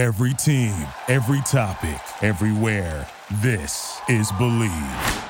Every 0.00 0.32
team, 0.32 0.72
every 1.08 1.42
topic, 1.42 2.00
everywhere. 2.22 3.06
This 3.42 4.00
is 4.08 4.32
Bleav. 4.32 5.24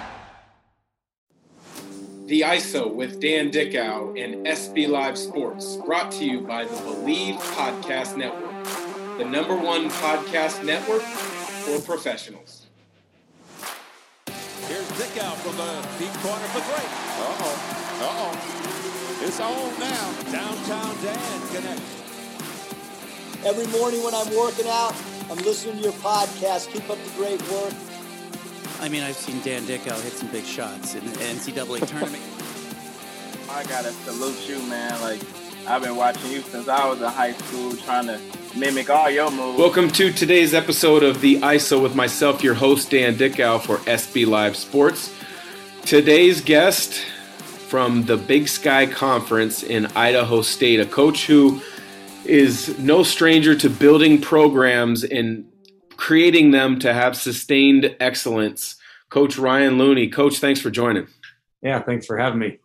The 2.26 2.42
ISO 2.42 2.94
with 2.94 3.20
Dan 3.20 3.50
Dickau 3.50 4.14
and 4.14 4.46
SB 4.46 4.86
Live 4.86 5.18
Sports, 5.18 5.74
brought 5.84 6.12
to 6.12 6.24
you 6.24 6.42
by 6.42 6.66
the 6.66 6.76
Bleav 6.76 7.38
Podcast 7.56 8.16
Network, 8.16 8.64
the 9.18 9.24
number 9.24 9.56
one 9.56 9.90
podcast 9.90 10.64
network 10.64 11.02
for 11.02 11.80
professionals. 11.80 12.68
Here's 14.68 14.88
Dickau 14.90 15.32
from 15.42 15.56
the 15.56 15.82
deep 15.98 16.12
corner 16.22 16.46
for 16.54 16.60
three. 16.60 16.86
Uh-oh. 17.26 17.56
Uh-oh. 18.06 19.26
It's 19.26 19.40
on 19.40 19.80
now. 19.80 20.30
Downtown 20.30 20.94
Dan 21.02 21.48
connects. 21.48 22.09
Every 23.42 23.66
morning 23.68 24.04
when 24.04 24.14
I'm 24.14 24.36
working 24.36 24.66
out, 24.68 24.94
I'm 25.30 25.38
listening 25.38 25.78
to 25.78 25.82
your 25.84 25.92
podcast. 25.94 26.70
Keep 26.70 26.90
up 26.90 26.98
the 27.02 27.10
great 27.16 27.40
work. 27.50 27.72
I 28.80 28.90
mean, 28.90 29.02
I've 29.02 29.16
seen 29.16 29.40
Dan 29.40 29.64
Dickau 29.64 29.98
hit 29.98 30.12
some 30.12 30.28
big 30.28 30.44
shots 30.44 30.94
in 30.94 31.06
the 31.06 31.12
NCAA 31.12 31.86
tournament. 31.88 32.22
I 33.48 33.64
gotta 33.64 33.92
salute 33.92 34.46
you, 34.46 34.58
man. 34.68 35.00
Like 35.00 35.22
I've 35.66 35.82
been 35.82 35.96
watching 35.96 36.30
you 36.30 36.42
since 36.42 36.68
I 36.68 36.86
was 36.86 37.00
in 37.00 37.08
high 37.08 37.32
school, 37.32 37.74
trying 37.76 38.08
to 38.08 38.20
mimic 38.54 38.90
all 38.90 39.08
your 39.08 39.30
moves. 39.30 39.58
Welcome 39.58 39.90
to 39.92 40.12
today's 40.12 40.52
episode 40.52 41.02
of 41.02 41.22
the 41.22 41.36
ISO 41.36 41.82
with 41.82 41.94
myself, 41.94 42.44
your 42.44 42.52
host 42.52 42.90
Dan 42.90 43.16
Dickau 43.16 43.56
for 43.56 43.78
SB 43.78 44.26
Live 44.26 44.54
Sports. 44.54 45.14
Today's 45.86 46.42
guest 46.42 47.06
from 47.68 48.04
the 48.04 48.18
Big 48.18 48.48
Sky 48.48 48.84
Conference 48.84 49.62
in 49.62 49.86
Idaho 49.96 50.42
State, 50.42 50.78
a 50.78 50.84
coach 50.84 51.26
who 51.26 51.62
is 52.24 52.78
no 52.78 53.02
stranger 53.02 53.54
to 53.56 53.70
building 53.70 54.20
programs 54.20 55.04
and 55.04 55.46
creating 55.96 56.50
them 56.50 56.78
to 56.78 56.92
have 56.92 57.16
sustained 57.16 57.94
excellence. 58.00 58.76
Coach 59.10 59.36
Ryan 59.36 59.76
Looney. 59.76 60.08
Coach, 60.08 60.38
thanks 60.38 60.60
for 60.60 60.70
joining. 60.70 61.08
Yeah, 61.62 61.82
thanks 61.82 62.06
for 62.06 62.16
having 62.16 62.38
me. 62.38 62.58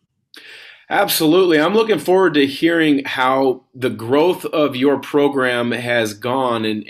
Absolutely. 0.89 1.59
I'm 1.59 1.73
looking 1.73 1.97
forward 1.97 2.35
to 2.35 2.45
hearing 2.45 3.03
how 3.05 3.63
the 3.73 3.89
growth 3.89 4.45
of 4.45 4.75
your 4.75 4.99
program 4.99 5.71
has 5.71 6.13
gone 6.13 6.63
and 6.63 6.83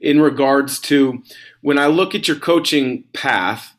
in, 0.00 0.20
regards 0.20 0.78
to 0.82 1.22
when 1.60 1.78
I 1.78 1.88
look 1.88 2.14
at 2.14 2.28
your 2.28 2.38
coaching 2.38 3.04
path, 3.12 3.74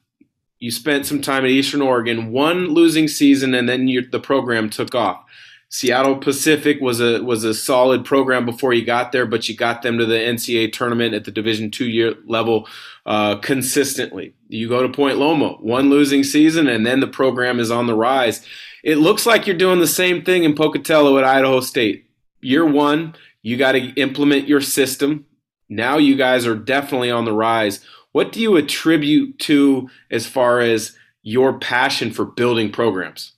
you 0.59 0.69
spent 0.69 1.05
some 1.05 1.21
time 1.21 1.45
at 1.45 1.51
Eastern 1.51 1.81
Oregon, 1.81 2.31
one 2.31 2.73
losing 2.73 3.07
season, 3.07 3.53
and 3.53 3.69
then 3.69 3.87
you, 3.87 4.05
the 4.05 4.19
program 4.19 4.69
took 4.69 4.93
off. 4.93 5.23
Seattle 5.69 6.15
Pacific 6.17 6.79
was 6.79 7.01
a 7.01 7.21
was 7.21 7.43
a 7.43 7.53
solid 7.53 8.05
program 8.05 8.45
before 8.45 8.73
you 8.73 8.85
got 8.85 9.11
there, 9.11 9.25
but 9.25 9.49
you 9.49 9.55
got 9.55 9.81
them 9.81 9.97
to 9.97 10.05
the 10.05 10.15
NCAA 10.15 10.71
tournament 10.71 11.13
at 11.13 11.25
the 11.25 11.31
Division 11.31 11.71
two 11.71 11.87
year 11.89 12.15
level 12.25 12.67
uh, 13.05 13.35
consistently. 13.37 14.33
You 14.47 14.69
go 14.69 14.81
to 14.81 14.89
Point 14.89 15.17
Loma, 15.17 15.53
one 15.59 15.89
losing 15.89 16.23
season, 16.23 16.67
and 16.67 16.85
then 16.85 17.01
the 17.01 17.07
program 17.07 17.59
is 17.59 17.69
on 17.69 17.87
the 17.87 17.95
rise. 17.95 18.45
It 18.83 18.95
looks 18.95 19.25
like 19.25 19.45
you're 19.45 19.57
doing 19.57 19.79
the 19.79 19.87
same 19.87 20.23
thing 20.23 20.45
in 20.45 20.55
Pocatello 20.55 21.17
at 21.17 21.25
Idaho 21.25 21.59
State. 21.59 22.09
Year 22.39 22.65
one, 22.65 23.15
you 23.41 23.57
got 23.57 23.73
to 23.73 23.79
implement 23.95 24.47
your 24.47 24.61
system. 24.61 25.25
Now 25.67 25.97
you 25.97 26.15
guys 26.15 26.47
are 26.47 26.55
definitely 26.55 27.11
on 27.11 27.25
the 27.25 27.33
rise. 27.33 27.81
What 28.13 28.31
do 28.31 28.39
you 28.39 28.55
attribute 28.55 29.37
to 29.39 29.89
as 30.09 30.25
far 30.25 30.61
as 30.61 30.95
your 31.23 31.59
passion 31.59 32.11
for 32.11 32.23
building 32.23 32.71
programs? 32.71 33.33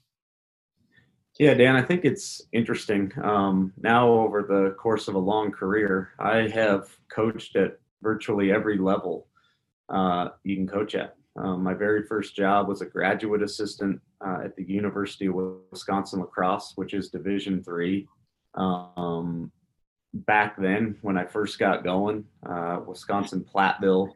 Yeah, 1.40 1.54
Dan, 1.54 1.78
I 1.78 1.82
think 1.82 2.04
it's 2.04 2.42
interesting. 2.52 3.14
Um, 3.24 3.72
now, 3.82 4.10
over 4.10 4.44
the 4.44 4.72
course 4.72 5.08
of 5.08 5.16
a 5.16 5.20
long 5.20 5.54
career, 5.54 6.10
I 6.20 6.50
have 6.50 6.90
coached 7.08 7.56
at 7.56 7.80
virtually 8.02 8.52
every 8.52 8.78
level 8.78 9.28
uh, 9.88 10.30
you 10.44 10.58
can 10.58 10.68
coach 10.68 10.96
at. 10.96 11.16
Um, 11.38 11.64
my 11.64 11.74
very 11.74 12.04
first 12.04 12.36
job 12.36 12.68
was 12.68 12.82
a 12.82 12.86
graduate 12.86 13.42
assistant 13.42 14.02
uh, 14.20 14.40
at 14.44 14.56
the 14.58 14.66
University 14.66 15.28
of 15.28 15.36
Wisconsin 15.72 16.20
La 16.20 16.26
Crosse, 16.26 16.74
which 16.76 16.94
is 16.94 17.10
Division 17.10 17.64
three. 17.64 18.06
Um, 18.56 19.50
back 20.14 20.60
then, 20.60 20.98
when 21.02 21.18
I 21.18 21.24
first 21.24 21.58
got 21.58 21.86
going, 21.86 22.26
uh, 22.46 22.82
Wisconsin 22.86 23.46
Platteville 23.46 24.10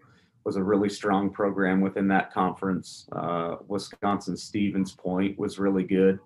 was 0.44 0.58
a 0.58 0.64
really 0.64 0.90
strong 0.90 1.30
program 1.30 1.80
within 1.80 2.10
that 2.10 2.34
conference. 2.34 3.08
Uh, 3.14 3.56
Wisconsin 3.70 4.36
Stevens 4.36 4.92
Point 4.92 5.40
was 5.40 5.58
really 5.58 5.84
good 5.84 6.20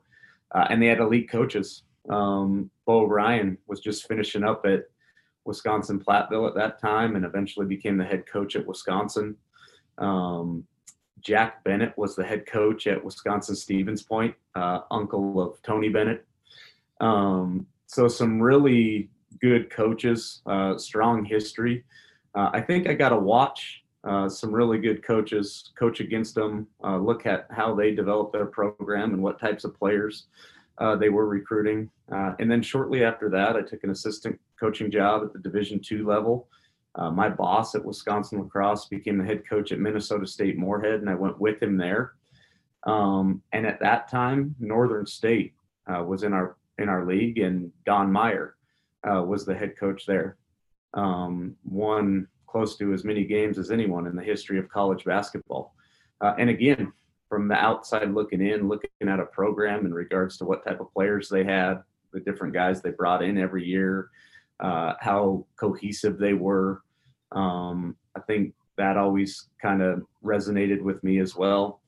uh, 0.53 0.67
and 0.69 0.81
they 0.81 0.87
had 0.87 0.99
elite 0.99 1.29
coaches. 1.29 1.83
Um, 2.09 2.69
Bo 2.85 3.05
Ryan 3.05 3.57
was 3.67 3.79
just 3.79 4.07
finishing 4.07 4.43
up 4.43 4.65
at 4.65 4.85
Wisconsin 5.45 5.99
Platteville 5.99 6.47
at 6.47 6.55
that 6.55 6.79
time, 6.79 7.15
and 7.15 7.25
eventually 7.25 7.65
became 7.65 7.97
the 7.97 8.05
head 8.05 8.25
coach 8.25 8.55
at 8.55 8.67
Wisconsin. 8.67 9.35
Um, 9.97 10.65
Jack 11.21 11.63
Bennett 11.63 11.97
was 11.97 12.15
the 12.15 12.23
head 12.23 12.45
coach 12.45 12.87
at 12.87 13.03
Wisconsin 13.03 13.55
Stevens 13.55 14.03
Point, 14.03 14.35
uh, 14.55 14.81
uncle 14.91 15.41
of 15.41 15.61
Tony 15.63 15.89
Bennett. 15.89 16.25
Um, 17.01 17.65
so 17.87 18.07
some 18.07 18.41
really 18.41 19.09
good 19.41 19.69
coaches, 19.69 20.41
uh, 20.45 20.77
strong 20.77 21.25
history. 21.25 21.83
Uh, 22.35 22.49
I 22.53 22.61
think 22.61 22.87
I 22.87 22.93
got 22.93 23.09
to 23.09 23.17
watch 23.17 23.83
uh, 24.07 24.29
some 24.29 24.51
really 24.53 24.77
good 24.77 25.03
coaches 25.03 25.71
coach 25.77 25.99
against 25.99 26.33
them, 26.33 26.67
uh, 26.83 26.97
look 26.97 27.25
at 27.25 27.45
how 27.51 27.75
they 27.75 27.93
develop 27.93 28.31
their 28.31 28.45
program 28.45 29.13
and 29.13 29.21
what 29.21 29.39
types 29.39 29.63
of 29.65 29.77
players 29.77 30.27
uh, 30.77 30.95
they 30.95 31.09
were 31.09 31.27
recruiting. 31.27 31.89
Uh, 32.11 32.33
and 32.39 32.49
then 32.49 32.61
shortly 32.61 33.03
after 33.03 33.29
that, 33.29 33.55
I 33.55 33.61
took 33.61 33.83
an 33.83 33.89
assistant 33.89 34.39
coaching 34.59 34.89
job 34.89 35.23
at 35.23 35.33
the 35.33 35.39
Division 35.39 35.79
two 35.79 36.07
level. 36.07 36.47
Uh, 36.95 37.11
my 37.11 37.29
boss 37.29 37.75
at 37.75 37.83
Wisconsin 37.83 38.39
La 38.39 38.45
Crosse 38.45 38.87
became 38.87 39.17
the 39.17 39.25
head 39.25 39.43
coach 39.47 39.71
at 39.71 39.79
Minnesota 39.79 40.25
State 40.25 40.57
Moorhead, 40.57 41.01
and 41.01 41.09
I 41.09 41.15
went 41.15 41.39
with 41.39 41.61
him 41.61 41.77
there. 41.77 42.13
Um, 42.85 43.41
and 43.51 43.67
at 43.67 43.79
that 43.81 44.09
time, 44.09 44.55
Northern 44.59 45.05
State 45.05 45.53
was 45.87 46.23
in 46.23 46.33
our 46.33 46.55
in 46.77 46.89
our 46.89 47.05
league, 47.05 47.39
and 47.39 47.71
Don 47.85 48.11
Meyer 48.11 48.55
was 49.03 49.45
the 49.45 49.55
head 49.55 49.77
coach 49.77 50.05
there. 50.05 50.37
Um, 50.93 51.55
one 51.63 52.27
close 52.47 52.77
to 52.77 52.93
as 52.93 53.03
many 53.03 53.23
games 53.23 53.57
as 53.57 53.71
anyone 53.71 54.07
in 54.07 54.15
the 54.15 54.23
history 54.23 54.57
of 54.57 54.69
college 54.69 55.03
basketball. 55.03 55.75
Uh, 56.21 56.33
and 56.39 56.49
again, 56.49 56.91
from 57.29 57.47
the 57.47 57.55
outside 57.55 58.13
looking 58.13 58.41
in, 58.41 58.67
looking 58.67 58.89
at 59.01 59.19
a 59.19 59.25
program 59.25 59.85
in 59.85 59.93
regards 59.93 60.37
to 60.37 60.45
what 60.45 60.65
type 60.65 60.79
of 60.79 60.91
players 60.93 61.29
they 61.29 61.43
had, 61.43 61.83
the 62.13 62.19
different 62.19 62.53
guys 62.53 62.81
they 62.81 62.91
brought 62.91 63.21
in 63.21 63.37
every 63.37 63.65
year, 63.65 64.09
uh, 64.59 64.93
how 64.99 65.45
cohesive 65.57 66.17
they 66.17 66.33
were. 66.33 66.81
Um, 67.33 67.95
I 68.15 68.21
think 68.21 68.53
that 68.77 68.97
always 68.97 69.49
kind 69.61 69.81
of 69.81 70.03
resonated 70.23 70.81
with 70.81 71.03
me 71.03 71.19
as 71.19 71.35
well. 71.35 71.81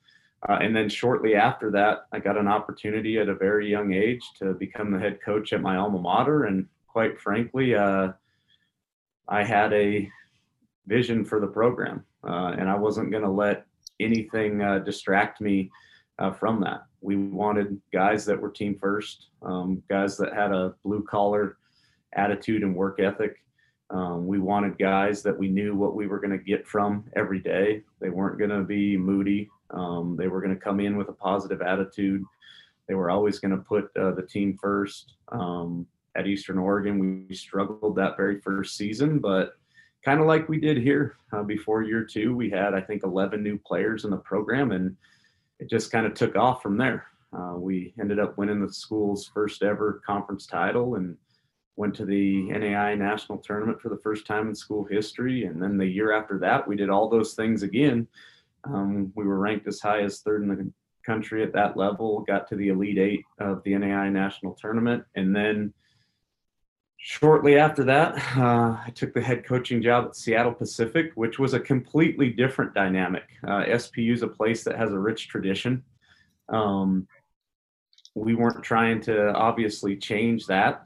Uh, 0.48 0.58
and 0.62 0.76
then 0.76 0.88
shortly 0.88 1.36
after 1.36 1.70
that, 1.72 2.06
I 2.12 2.20
got 2.20 2.38
an 2.38 2.48
opportunity 2.48 3.18
at 3.18 3.30
a 3.30 3.36
very 3.36 3.70
young 3.70 3.94
age 3.94 4.22
to 4.40 4.54
become 4.54 4.92
the 4.92 5.00
head 5.00 5.20
coach 5.24 5.52
at 5.54 5.62
my 5.62 5.76
alma 5.76 6.00
mater. 6.00 6.46
And 6.46 6.68
quite 6.88 7.20
frankly, 7.20 7.76
uh, 7.76 8.14
I 9.28 9.44
had 9.44 9.74
a 9.74 10.10
vision 10.90 11.24
for 11.24 11.40
the 11.40 11.48
program, 11.48 12.04
uh, 12.28 12.56
and 12.58 12.68
I 12.68 12.76
wasn't 12.76 13.12
going 13.12 13.24
to 13.24 13.30
let 13.30 13.66
anything 14.00 14.62
uh, 14.62 14.80
distract 14.80 15.40
me 15.40 15.70
uh, 16.18 16.32
from 16.32 16.60
that. 16.62 16.82
We 17.02 17.16
wanted 17.16 17.80
guys 17.94 18.26
that 18.26 18.42
were 18.42 18.50
team 18.50 18.78
first, 18.78 19.28
um, 19.42 19.82
guys 19.90 20.18
that 20.18 20.34
had 20.34 20.52
a 20.52 20.74
blue 20.84 21.04
collar 21.04 21.58
attitude 22.14 22.64
and 22.64 22.76
work 22.76 23.00
ethic. 23.00 23.38
Um, 23.92 24.28
we 24.28 24.40
wanted 24.40 24.78
guys 24.78 25.24
that 25.24 25.38
we 25.38 25.48
knew 25.48 25.76
what 25.76 25.96
we 25.96 26.08
were 26.08 26.20
going 26.20 26.38
to 26.38 26.44
get 26.44 26.68
from 26.68 27.06
every 27.16 27.40
day. 27.40 27.84
They 28.02 28.10
weren't 28.10 28.38
going 28.38 28.52
to 28.52 28.64
be 28.64 28.98
moody. 28.98 29.50
Um, 29.72 30.16
they 30.18 30.28
were 30.28 30.42
going 30.42 30.54
to 30.54 30.62
come 30.62 30.80
in 30.80 30.98
with 30.98 31.10
a 31.10 31.14
positive 31.14 31.62
attitude. 31.62 32.24
They 32.88 32.96
were 32.96 33.12
always 33.12 33.40
going 33.40 33.52
to 33.52 33.64
put 33.64 33.90
uh, 33.96 34.12
the 34.12 34.24
team 34.24 34.58
first. 34.62 35.14
Um, 35.32 35.88
at 36.16 36.28
Eastern 36.28 36.58
Oregon, 36.58 37.28
we 37.30 37.36
struggled 37.36 37.96
that 37.96 38.18
very 38.18 38.42
first 38.42 38.76
season, 38.76 39.20
but 39.20 39.59
kind 40.04 40.20
of 40.20 40.28
like 40.28 40.50
we 40.50 40.60
did 40.60 40.78
here 40.78 41.16
uh, 41.34 41.44
before 41.44 41.84
year 41.84 42.04
two. 42.04 42.36
We 42.36 42.50
had, 42.50 42.74
I 42.74 42.82
think, 42.82 43.04
11 43.04 43.44
new 43.44 43.58
players 43.58 44.06
in 44.06 44.12
the 44.12 44.18
program, 44.18 44.72
and 44.72 44.96
it 45.60 45.70
just 45.70 45.92
kind 45.92 46.06
of 46.06 46.14
took 46.14 46.36
off 46.36 46.62
from 46.62 46.78
there. 46.78 47.06
Uh, 47.38 47.54
we 47.56 47.94
ended 48.00 48.20
up 48.20 48.38
winning 48.38 48.66
the 48.66 48.74
school's 48.74 49.28
first 49.28 49.62
ever 49.62 50.02
conference 50.06 50.48
title 50.48 50.96
and 50.96 51.16
went 51.76 51.96
to 51.96 52.06
the 52.06 52.44
NAI 52.44 52.96
national 52.96 53.38
tournament 53.38 53.80
for 53.80 53.90
the 53.90 54.00
first 54.04 54.26
time 54.26 54.50
in 54.50 54.56
school 54.56 54.84
history. 54.84 55.46
And 55.46 55.62
then 55.62 55.78
the 55.78 55.86
year 55.86 56.12
after 56.12 56.40
that, 56.40 56.68
we 56.68 56.76
did 56.76 56.90
all 56.90 57.08
those 57.08 57.36
things 57.36 57.64
again. 57.64 58.08
Um, 58.66 59.14
we 59.16 59.26
were 59.26 59.40
ranked 59.40 59.68
as 59.68 59.80
high 59.80 60.02
as 60.02 60.20
third 60.20 60.42
in 60.44 60.50
the 60.50 60.72
country 61.06 61.44
at 61.44 61.54
that 61.54 61.78
level, 61.78 62.22
got 62.28 62.48
to 62.50 62.56
the 62.56 62.70
Elite 62.70 62.98
Eight 62.98 63.26
of 63.40 63.64
the 63.64 63.78
NAI 63.78 64.10
national 64.10 64.56
tournament, 64.56 65.04
and 65.16 65.34
then 65.34 65.74
Shortly 67.02 67.58
after 67.58 67.86
that, 67.86 68.16
uh, 68.38 68.78
I 68.86 68.92
took 68.94 69.14
the 69.14 69.22
head 69.22 69.46
coaching 69.46 69.82
job 69.82 70.06
at 70.06 70.18
Seattle 70.18 70.54
Pacific, 70.54 71.12
which 71.16 71.40
was 71.40 71.54
a 71.54 71.60
completely 71.60 72.30
different 72.30 72.74
dynamic. 72.74 73.24
Uh, 73.48 73.64
SPU 73.64 74.12
is 74.12 74.22
a 74.22 74.28
place 74.28 74.66
that 74.66 74.78
has 74.78 74.92
a 74.92 75.00
rich 75.00 75.30
tradition. 75.30 75.82
Um, 76.50 77.08
we 78.16 78.36
weren't 78.36 78.64
trying 78.64 79.00
to 79.02 79.32
obviously 79.34 79.96
change 79.96 80.46
that, 80.48 80.86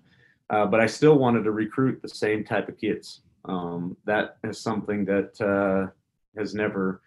uh, 0.51 0.67
but 0.67 0.79
I 0.79 0.85
still 0.85 1.17
wanted 1.17 1.45
to 1.45 1.51
recruit 1.51 1.99
the 2.03 2.09
same 2.09 2.43
type 2.43 2.69
of 2.69 2.77
kids. 2.77 3.21
Um, 3.45 3.97
that 4.05 4.37
is 4.43 4.59
something 4.59 5.05
that 5.05 5.41
uh, 5.41 5.91
has 6.37 6.53
never 6.53 7.01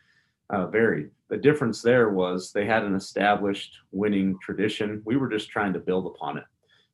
uh, 0.50 0.66
varied. 0.66 1.10
The 1.28 1.36
difference 1.36 1.80
there 1.80 2.10
was 2.10 2.50
they 2.50 2.66
had 2.66 2.82
an 2.82 2.96
established 2.96 3.76
winning 3.92 4.36
tradition. 4.42 5.00
We 5.04 5.16
were 5.16 5.28
just 5.28 5.48
trying 5.48 5.74
to 5.74 5.78
build 5.78 6.06
upon 6.06 6.38
it, 6.38 6.44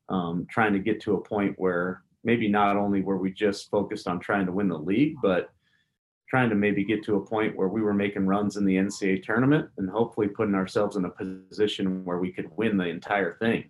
um, 0.09 0.47
trying 0.49 0.73
to 0.73 0.79
get 0.79 1.01
to 1.01 1.15
a 1.15 1.21
point 1.21 1.55
where 1.57 2.03
maybe 2.23 2.47
not 2.47 2.77
only 2.77 3.01
were 3.01 3.17
we 3.17 3.31
just 3.31 3.69
focused 3.69 4.07
on 4.07 4.19
trying 4.19 4.45
to 4.45 4.51
win 4.51 4.67
the 4.67 4.77
league, 4.77 5.15
but 5.21 5.49
trying 6.29 6.49
to 6.49 6.55
maybe 6.55 6.83
get 6.83 7.03
to 7.03 7.17
a 7.17 7.25
point 7.25 7.55
where 7.55 7.67
we 7.67 7.81
were 7.81 7.93
making 7.93 8.25
runs 8.25 8.57
in 8.57 8.65
the 8.65 8.75
NCAA 8.75 9.23
tournament 9.23 9.69
and 9.77 9.89
hopefully 9.89 10.27
putting 10.27 10.55
ourselves 10.55 10.95
in 10.95 11.05
a 11.05 11.09
position 11.09 12.03
where 12.05 12.17
we 12.17 12.31
could 12.31 12.49
win 12.57 12.77
the 12.77 12.85
entire 12.85 13.35
thing. 13.35 13.65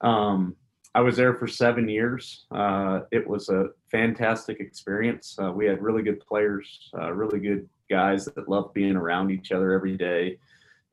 Um, 0.00 0.56
I 0.94 1.00
was 1.00 1.16
there 1.16 1.34
for 1.34 1.48
seven 1.48 1.88
years. 1.88 2.46
Uh, 2.52 3.00
it 3.10 3.26
was 3.26 3.48
a 3.48 3.70
fantastic 3.90 4.60
experience. 4.60 5.36
Uh, 5.42 5.50
we 5.50 5.66
had 5.66 5.82
really 5.82 6.02
good 6.02 6.20
players, 6.20 6.88
uh, 6.96 7.12
really 7.12 7.40
good 7.40 7.68
guys 7.90 8.26
that 8.26 8.48
loved 8.48 8.72
being 8.72 8.96
around 8.96 9.30
each 9.30 9.52
other 9.52 9.72
every 9.72 9.96
day. 9.96 10.38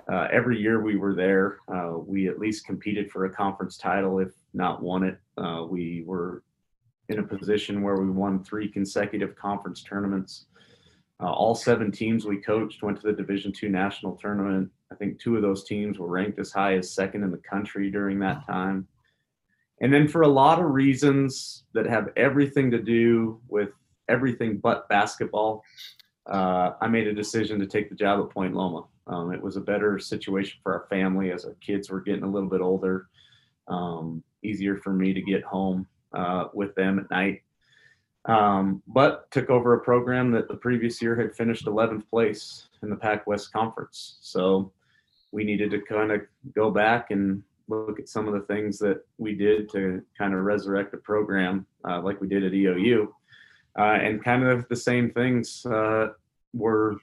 Uh, 0.10 0.28
every 0.32 0.60
year 0.60 0.82
we 0.82 0.96
were 0.96 1.14
there, 1.14 1.60
uh, 1.74 1.98
we 1.98 2.28
at 2.28 2.40
least 2.40 2.66
competed 2.66 3.12
for 3.12 3.26
a 3.26 3.30
conference 3.30 3.78
title, 3.78 4.20
if 4.20 4.30
not 4.54 4.82
won 4.82 5.04
it. 5.04 5.20
Uh, 5.38 5.66
we 5.70 6.04
were 6.06 6.44
in 7.10 7.20
a 7.20 7.24
position 7.24 7.82
where 7.82 7.98
we 7.98 8.10
won 8.10 8.44
three 8.44 8.70
consecutive 8.70 9.36
conference 9.36 9.84
tournaments. 9.84 10.46
all 11.20 11.54
seven 11.54 11.92
teams 11.92 12.26
we 12.26 12.38
coached 12.38 12.82
went 12.82 13.00
to 13.00 13.08
the 13.08 13.14
Division 13.14 13.52
two 13.52 13.70
national 13.70 14.16
tournament. 14.16 14.72
I 14.92 14.96
think 14.96 15.20
two 15.20 15.36
of 15.36 15.42
those 15.42 15.64
teams 15.64 16.00
were 16.00 16.08
ranked 16.08 16.40
as 16.40 16.52
high 16.52 16.78
as 16.78 16.92
second 16.92 17.24
in 17.24 17.32
the 17.32 17.38
country 17.38 17.92
during 17.92 18.20
that 18.20 18.46
time. 18.46 18.88
And 19.82 19.94
then 19.94 20.08
for 20.08 20.22
a 20.22 20.28
lot 20.28 20.60
of 20.60 20.72
reasons 20.72 21.64
that 21.74 21.86
have 21.88 22.10
everything 22.16 22.72
to 22.72 22.82
do 22.82 23.40
with 23.48 23.70
everything 24.10 24.58
but 24.58 24.88
basketball, 24.90 25.64
uh, 26.30 26.74
I 26.80 26.88
made 26.88 27.08
a 27.08 27.14
decision 27.14 27.60
to 27.60 27.66
take 27.66 27.90
the 27.90 27.96
job 27.96 28.20
at 28.24 28.30
Point 28.30 28.54
Loma. 28.54 28.84
Um, 29.08 29.34
it 29.34 29.42
was 29.42 29.58
a 29.58 29.62
better 29.62 30.00
situation 30.00 30.60
for 30.64 30.74
our 30.74 30.88
family 30.88 31.32
as 31.32 31.46
our 31.46 31.56
kids 31.56 31.90
were 31.90 32.02
getting 32.02 32.24
a 32.24 32.30
little 32.30 32.50
bit 32.50 32.62
older. 32.62 33.08
Um, 33.68 34.24
easier 34.44 34.78
for 34.78 34.94
me 34.94 35.14
to 35.14 35.22
get 35.22 35.44
home 35.44 35.88
uh, 36.14 36.46
with 36.54 36.76
them 36.76 37.00
at 37.00 37.10
night. 37.10 37.44
Um, 38.26 38.84
but 38.88 39.30
took 39.32 39.50
over 39.50 39.74
a 39.74 39.80
program 39.80 40.32
that 40.32 40.48
the 40.48 40.56
previous 40.56 41.02
year 41.02 41.16
had 41.16 41.36
finished 41.36 41.66
11th 41.66 42.08
place 42.10 42.68
in 42.84 42.90
the 42.90 42.96
Pac 42.96 43.26
West 43.26 43.52
Conference. 43.52 44.18
So 44.22 44.72
we 45.32 45.44
needed 45.44 45.72
to 45.72 45.82
kind 45.82 46.12
of 46.12 46.22
go 46.54 46.70
back 46.70 47.10
and 47.10 47.42
look 47.68 48.00
at 48.00 48.10
some 48.10 48.28
of 48.28 48.34
the 48.34 48.42
things 48.54 48.78
that 48.80 49.04
we 49.18 49.34
did 49.34 49.70
to 49.72 50.04
kind 50.18 50.34
of 50.34 50.42
resurrect 50.42 50.92
the 50.92 50.98
program, 50.98 51.66
uh, 51.88 52.02
like 52.02 52.20
we 52.22 52.28
did 52.28 52.44
at 52.44 52.52
EOU, 52.52 53.08
uh, 53.80 53.82
and 53.82 54.24
kind 54.24 54.44
of 54.44 54.68
the 54.68 54.76
same 54.76 55.10
things 55.12 55.66
uh, 55.66 56.10
were 56.54 56.98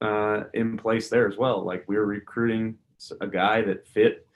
uh, 0.00 0.44
in 0.54 0.76
place 0.76 1.08
there 1.08 1.28
as 1.28 1.36
well. 1.36 1.64
Like 1.64 1.84
we 1.88 1.96
were 1.96 2.06
recruiting 2.06 2.76
a 3.20 3.26
guy 3.26 3.62
that 3.62 3.86
fit 3.86 4.26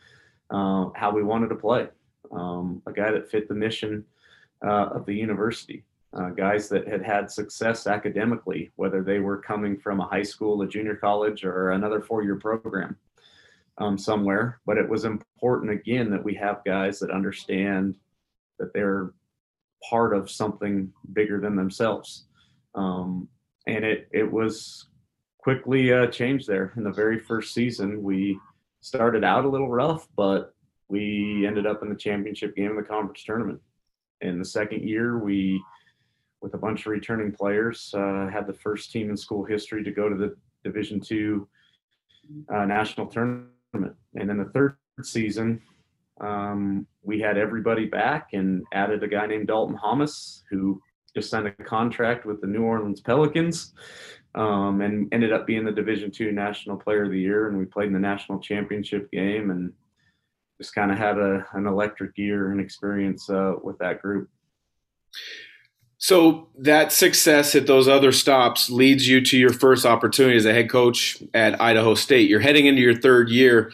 uh, 0.50 0.91
how 0.94 1.11
we 1.12 1.23
wanted 1.23 1.49
to 1.49 1.55
play, 1.56 1.88
um, 2.31 2.82
a 2.87 2.93
guy 2.93 3.11
that 3.11 3.31
fit 3.31 3.49
the 3.49 3.55
mission 3.55 4.05
uh, 4.64 4.87
of 4.87 5.06
the 5.06 5.14
university. 5.14 5.85
guys 6.37 6.69
that 6.69 6.87
had 6.87 7.03
had 7.03 7.31
success 7.31 7.87
academically, 7.87 8.70
whether 8.76 9.03
they 9.03 9.19
were 9.19 9.38
coming 9.38 9.79
from 9.79 10.00
a 10.00 10.06
high 10.06 10.23
school, 10.23 10.61
a 10.62 10.69
junior 10.69 10.97
college, 10.97 11.44
or 11.44 11.70
another 11.70 12.03
four-year 12.03 12.37
program 12.37 12.97
um, 13.79 13.97
somewhere. 13.97 14.61
But 14.67 14.79
it 14.79 14.88
was 14.88 15.05
important 15.05 15.70
again 15.73 16.11
that 16.11 16.23
we 16.23 16.35
have 16.35 16.64
guys 16.64 16.99
that 16.99 17.11
understand 17.11 17.97
that 18.59 18.73
they're 18.73 19.12
part 19.88 20.14
of 20.14 20.31
something 20.31 20.93
bigger 21.12 21.41
than 21.41 21.56
themselves. 21.56 22.25
Um, 22.75 23.29
and 23.67 23.85
it 23.85 24.09
it 24.12 24.31
was 24.31 24.87
quickly 25.43 25.93
uh, 25.93 26.06
changed 26.06 26.47
there 26.47 26.73
in 26.77 26.85
the 26.85 26.93
very 26.93 27.19
first 27.19 27.53
season. 27.53 28.03
We 28.03 28.39
started 28.81 29.25
out 29.25 29.44
a 29.44 29.49
little 29.49 29.69
rough, 29.69 30.06
but 30.17 30.55
we 30.89 31.44
ended 31.47 31.67
up 31.67 31.83
in 31.83 31.89
the 31.89 31.97
championship 31.97 32.55
game 32.55 32.71
of 32.71 32.77
the 32.77 32.83
conference 32.83 33.25
tournament. 33.25 33.61
In 34.21 34.39
the 34.39 34.44
second 34.44 34.89
year, 34.89 35.19
we, 35.19 35.61
with 36.41 36.55
a 36.55 36.59
bunch 36.59 36.81
of 36.81 36.93
returning 36.93 37.33
players, 37.33 37.93
uh, 37.97 38.29
had 38.29 38.47
the 38.47 38.53
first 38.53 38.93
team 38.93 39.11
in 39.11 39.17
school 39.17 39.44
history 39.44 39.83
to 39.83 39.91
go 39.91 40.09
to 40.09 40.17
the 40.17 40.37
Division 40.62 41.00
two 41.00 41.49
uh, 42.55 42.65
national 42.65 43.06
tournament. 43.06 43.97
And 44.15 44.31
in 44.31 44.38
the 44.38 44.50
third 44.55 44.77
season, 45.03 45.61
um, 46.21 46.87
we 47.03 47.19
had 47.19 47.37
everybody 47.37 47.87
back 47.87 48.29
and 48.33 48.62
added 48.73 49.03
a 49.03 49.09
guy 49.09 49.27
named 49.27 49.49
Daulton 49.49 49.77
Hommes, 49.77 50.45
who 50.50 50.81
just 51.17 51.31
signed 51.31 51.49
a 51.49 51.65
contract 51.65 52.27
with 52.27 52.41
the 52.41 52.47
New 52.47 52.62
Orleans 52.62 53.00
Pelicans 53.00 53.75
um, 54.34 54.81
and 54.81 55.12
ended 55.12 55.32
up 55.32 55.46
being 55.46 55.64
the 55.64 55.73
Division 55.73 56.11
two 56.11 56.32
National 56.32 56.76
Player 56.76 57.05
of 57.05 57.11
the 57.11 57.20
Year. 57.20 57.49
And 57.49 57.58
we 57.58 57.64
played 57.64 57.88
in 57.88 57.93
the 57.93 57.99
national 57.99 58.38
championship 58.40 59.11
game 59.11 59.50
and 59.50 59.73
just 60.58 60.75
kind 60.75 60.90
of 60.90 60.99
had 60.99 61.19
a, 61.19 61.46
an 61.52 61.67
electric 61.67 62.17
year 62.17 62.52
and 62.52 62.61
experience 62.61 63.29
uh, 63.29 63.55
with 63.62 63.79
that 63.79 64.00
group. 64.00 64.29
So 65.99 66.49
that 66.58 66.90
success 66.90 67.55
at 67.55 67.69
those 67.69 67.87
other 67.87 68.11
stops 68.11 68.69
leads 68.69 69.06
you 69.06 69.20
to 69.20 69.38
your 69.38 69.52
first 69.52 69.87
opportunity 69.87 70.37
as 70.37 70.46
a 70.46 70.52
head 70.52 70.69
coach 70.69 71.23
at 71.32 71.61
Idaho 71.61 71.94
State. 71.94 72.28
You're 72.28 72.40
heading 72.40 72.67
into 72.67 72.82
your 72.82 72.96
third 72.96 73.28
year. 73.28 73.70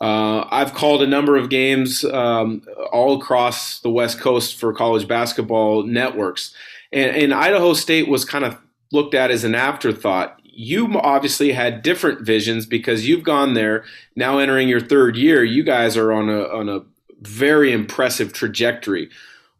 Uh, 0.00 0.46
I've 0.50 0.74
called 0.74 1.02
a 1.02 1.08
number 1.08 1.36
of 1.36 1.48
games 1.48 2.04
um, 2.04 2.62
all 2.92 3.20
across 3.20 3.80
the 3.80 3.90
West 3.90 4.20
Coast 4.20 4.56
for 4.56 4.72
college 4.72 5.08
basketball 5.08 5.82
networks, 5.84 6.54
and, 6.92 7.16
and 7.16 7.34
Idaho 7.34 7.72
State 7.72 8.08
was 8.08 8.24
kind 8.24 8.44
of 8.44 8.56
looked 8.92 9.14
at 9.14 9.30
as 9.30 9.44
an 9.44 9.54
afterthought. 9.54 10.38
You 10.44 11.00
obviously 11.00 11.52
had 11.52 11.82
different 11.82 12.24
visions 12.26 12.66
because 12.66 13.08
you've 13.08 13.24
gone 13.24 13.54
there 13.54 13.84
now, 14.14 14.38
entering 14.38 14.68
your 14.68 14.80
third 14.80 15.16
year. 15.16 15.42
You 15.42 15.64
guys 15.64 15.96
are 15.96 16.12
on 16.12 16.28
a 16.28 16.42
on 16.42 16.68
a 16.68 16.82
very 17.22 17.72
impressive 17.72 18.32
trajectory 18.32 19.08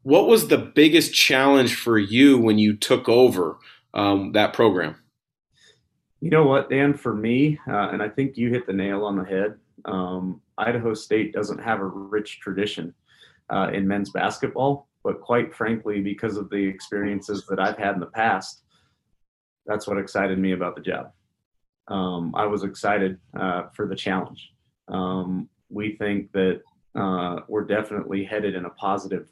what 0.03 0.27
was 0.27 0.49
the 0.49 0.59
biggest 0.59 1.15
challenge 1.15 1.77
for 1.77 1.99
you 1.99 2.39
when 2.39 2.59
you 2.59 2.77
took 2.77 3.09
over 3.09 3.59
um, 3.95 4.33
that 4.33 4.53
program? 4.53 4.97
You 6.21 6.31
know 6.31 6.45
what, 6.45 6.71
Dan, 6.71 6.95
for 6.95 7.15
me, 7.15 7.59
uh, 7.69 7.91
and 7.91 8.03
I 8.03 8.09
think 8.09 8.37
you 8.37 8.51
hit 8.51 8.67
the 8.67 8.73
nail 8.73 9.05
on 9.05 9.17
the 9.17 9.25
head. 9.25 9.59
Um, 9.85 10.41
Idaho 10.59 10.95
State 10.95 11.33
doesn't 11.33 11.59
have 11.59 11.81
a 11.81 11.87
rich 11.87 12.41
tradition 12.41 12.95
uh, 13.51 13.71
in 13.73 13.89
men's 13.89 14.11
basketball, 14.11 14.89
but 15.03 15.21
quite 15.21 15.53
frankly, 15.55 16.01
because 16.01 16.37
of 16.37 16.49
the 16.51 16.65
experiences 16.65 17.45
that 17.49 17.59
I've 17.59 17.79
had 17.79 17.95
in 17.95 18.01
the 18.01 18.07
past, 18.07 18.62
that's 19.67 19.87
what 19.87 19.99
excited 19.99 20.39
me 20.39 20.53
about 20.53 20.75
the 20.75 20.83
job. 20.83 21.13
Um, 21.89 22.35
I 22.35 22.47
was 22.47 22.65
excited 22.65 23.19
uh, 23.39 23.65
for 23.75 23.87
the 23.87 23.97
challenge. 23.97 24.53
Um, 24.89 25.49
we 25.69 25.97
think 25.97 26.33
that 26.33 26.61
uh, 26.95 27.41
we're 27.49 27.65
definitely 27.65 28.25
headed 28.25 28.55
in 28.55 28.65
a 28.65 28.71
positive 28.71 29.29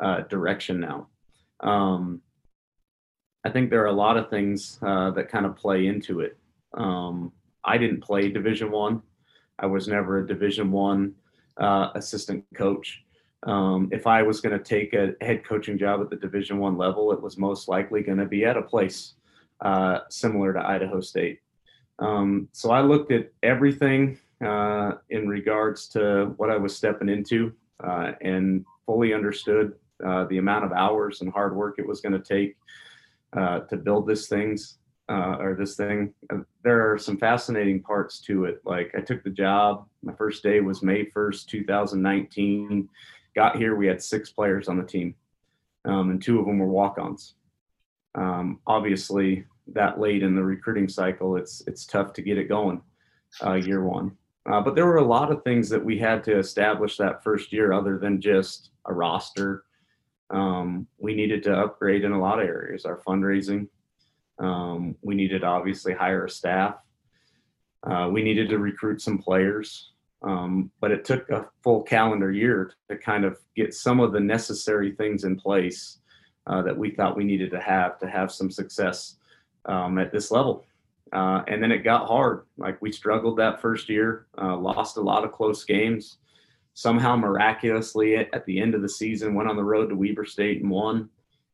uh, 0.00 0.20
direction 0.22 0.80
now. 0.80 1.08
Um, 1.60 2.20
I 3.44 3.50
think 3.50 3.70
there 3.70 3.82
are 3.82 3.86
a 3.86 3.92
lot 3.92 4.16
of 4.16 4.30
things 4.30 4.78
uh, 4.82 5.10
that 5.12 5.28
kind 5.28 5.46
of 5.46 5.56
play 5.56 5.86
into 5.86 6.20
it. 6.20 6.38
Um, 6.74 7.32
I 7.64 7.78
didn't 7.78 8.00
play 8.00 8.30
Division 8.30 8.70
One. 8.70 9.02
I. 9.58 9.64
I 9.64 9.66
was 9.66 9.88
never 9.88 10.18
a 10.18 10.26
Division 10.26 10.70
One 10.72 11.14
uh, 11.58 11.90
assistant 11.94 12.44
coach. 12.54 13.04
Um, 13.46 13.88
if 13.92 14.06
I 14.06 14.22
was 14.22 14.40
going 14.40 14.58
to 14.58 14.64
take 14.64 14.94
a 14.94 15.14
head 15.20 15.44
coaching 15.44 15.78
job 15.78 16.00
at 16.00 16.10
the 16.10 16.16
Division 16.16 16.58
One 16.58 16.76
level, 16.76 17.12
it 17.12 17.20
was 17.20 17.36
most 17.36 17.68
likely 17.68 18.02
going 18.02 18.18
to 18.18 18.26
be 18.26 18.44
at 18.44 18.56
a 18.56 18.62
place 18.62 19.14
uh, 19.60 20.00
similar 20.08 20.52
to 20.52 20.66
Idaho 20.66 21.00
State. 21.00 21.40
Um, 21.98 22.48
so 22.52 22.70
I 22.70 22.80
looked 22.80 23.12
at 23.12 23.30
everything 23.42 24.18
uh, 24.44 24.92
in 25.10 25.28
regards 25.28 25.88
to 25.88 26.34
what 26.36 26.50
I 26.50 26.56
was 26.56 26.76
stepping 26.76 27.08
into 27.08 27.52
uh, 27.82 28.12
and 28.20 28.64
fully 28.86 29.14
understood 29.14 29.74
uh, 30.04 30.24
the 30.24 30.38
amount 30.38 30.64
of 30.64 30.72
hours 30.72 31.20
and 31.20 31.32
hard 31.32 31.54
work 31.54 31.76
it 31.78 31.86
was 31.86 32.00
going 32.00 32.12
to 32.12 32.18
take 32.18 32.56
uh, 33.36 33.60
to 33.60 33.76
build 33.76 34.06
this 34.06 34.28
things 34.28 34.78
uh, 35.08 35.36
or 35.38 35.54
this 35.54 35.76
thing. 35.76 36.12
There 36.62 36.92
are 36.92 36.98
some 36.98 37.18
fascinating 37.18 37.82
parts 37.82 38.20
to 38.22 38.44
it. 38.44 38.60
Like 38.64 38.92
I 38.96 39.00
took 39.00 39.22
the 39.22 39.30
job. 39.30 39.86
My 40.02 40.14
first 40.14 40.42
day 40.42 40.60
was 40.60 40.82
May 40.82 41.04
1st, 41.04 41.46
2019. 41.46 42.88
Got 43.34 43.56
here, 43.56 43.76
we 43.76 43.86
had 43.86 44.02
six 44.02 44.30
players 44.30 44.68
on 44.68 44.76
the 44.76 44.84
team, 44.84 45.14
um, 45.84 46.10
and 46.10 46.22
two 46.22 46.38
of 46.38 46.46
them 46.46 46.58
were 46.58 46.68
walk-ons. 46.68 47.34
Um, 48.14 48.60
obviously, 48.66 49.44
that 49.68 49.98
late 49.98 50.22
in 50.22 50.34
the 50.34 50.42
recruiting 50.42 50.88
cycle, 50.88 51.36
it's 51.36 51.62
it's 51.66 51.86
tough 51.86 52.12
to 52.14 52.22
get 52.22 52.38
it 52.38 52.48
going 52.48 52.82
uh, 53.44 53.54
year 53.54 53.82
one. 53.84 54.12
Uh, 54.50 54.60
but 54.60 54.74
there 54.74 54.86
were 54.86 54.96
a 54.96 55.04
lot 55.04 55.32
of 55.32 55.42
things 55.42 55.68
that 55.70 55.82
we 55.82 55.98
had 55.98 56.22
to 56.24 56.38
establish 56.38 56.96
that 56.96 57.24
first 57.24 57.52
year, 57.52 57.72
other 57.72 57.98
than 57.98 58.20
just 58.20 58.70
a 58.86 58.92
roster 58.92 59.64
um, 60.30 60.86
we 60.98 61.14
needed 61.14 61.42
to 61.44 61.56
upgrade 61.56 62.04
in 62.04 62.12
a 62.12 62.20
lot 62.20 62.40
of 62.40 62.48
areas. 62.48 62.84
Our 62.84 63.00
fundraising, 63.06 63.68
um, 64.38 64.96
we 65.02 65.14
needed 65.14 65.40
to 65.40 65.46
obviously 65.46 65.92
hire 65.92 66.24
a 66.24 66.30
staff. 66.30 66.76
Uh, 67.88 68.08
we 68.10 68.22
needed 68.22 68.48
to 68.48 68.58
recruit 68.58 69.00
some 69.00 69.18
players, 69.18 69.92
um, 70.22 70.70
but 70.80 70.90
it 70.90 71.04
took 71.04 71.28
a 71.30 71.46
full 71.62 71.82
calendar 71.82 72.32
year 72.32 72.72
to 72.88 72.96
kind 72.96 73.24
of 73.24 73.38
get 73.54 73.74
some 73.74 74.00
of 74.00 74.12
the 74.12 74.20
necessary 74.20 74.92
things 74.92 75.24
in 75.24 75.36
place 75.36 75.98
uh, 76.46 76.62
that 76.62 76.76
we 76.76 76.90
thought 76.90 77.16
we 77.16 77.24
needed 77.24 77.50
to 77.50 77.60
have 77.60 77.98
to 77.98 78.06
have 78.06 78.30
some 78.30 78.50
success 78.50 79.16
um, 79.66 79.98
at 79.98 80.12
this 80.12 80.30
level. 80.30 80.64
Uh, 81.12 81.42
and 81.46 81.62
then 81.62 81.70
it 81.70 81.78
got 81.78 82.08
hard. 82.08 82.44
Like 82.58 82.80
we 82.82 82.90
struggled 82.90 83.38
that 83.38 83.60
first 83.60 83.88
year, 83.88 84.26
uh, 84.40 84.56
lost 84.56 84.96
a 84.96 85.00
lot 85.00 85.24
of 85.24 85.32
close 85.32 85.64
games. 85.64 86.18
Somehow, 86.74 87.14
miraculously, 87.14 88.16
at 88.16 88.44
the 88.46 88.60
end 88.60 88.74
of 88.74 88.82
the 88.82 88.88
season, 88.88 89.34
went 89.34 89.48
on 89.48 89.56
the 89.56 89.62
road 89.62 89.90
to 89.90 89.96
Weber 89.96 90.24
State 90.24 90.60
and 90.60 90.70
won, 90.70 91.08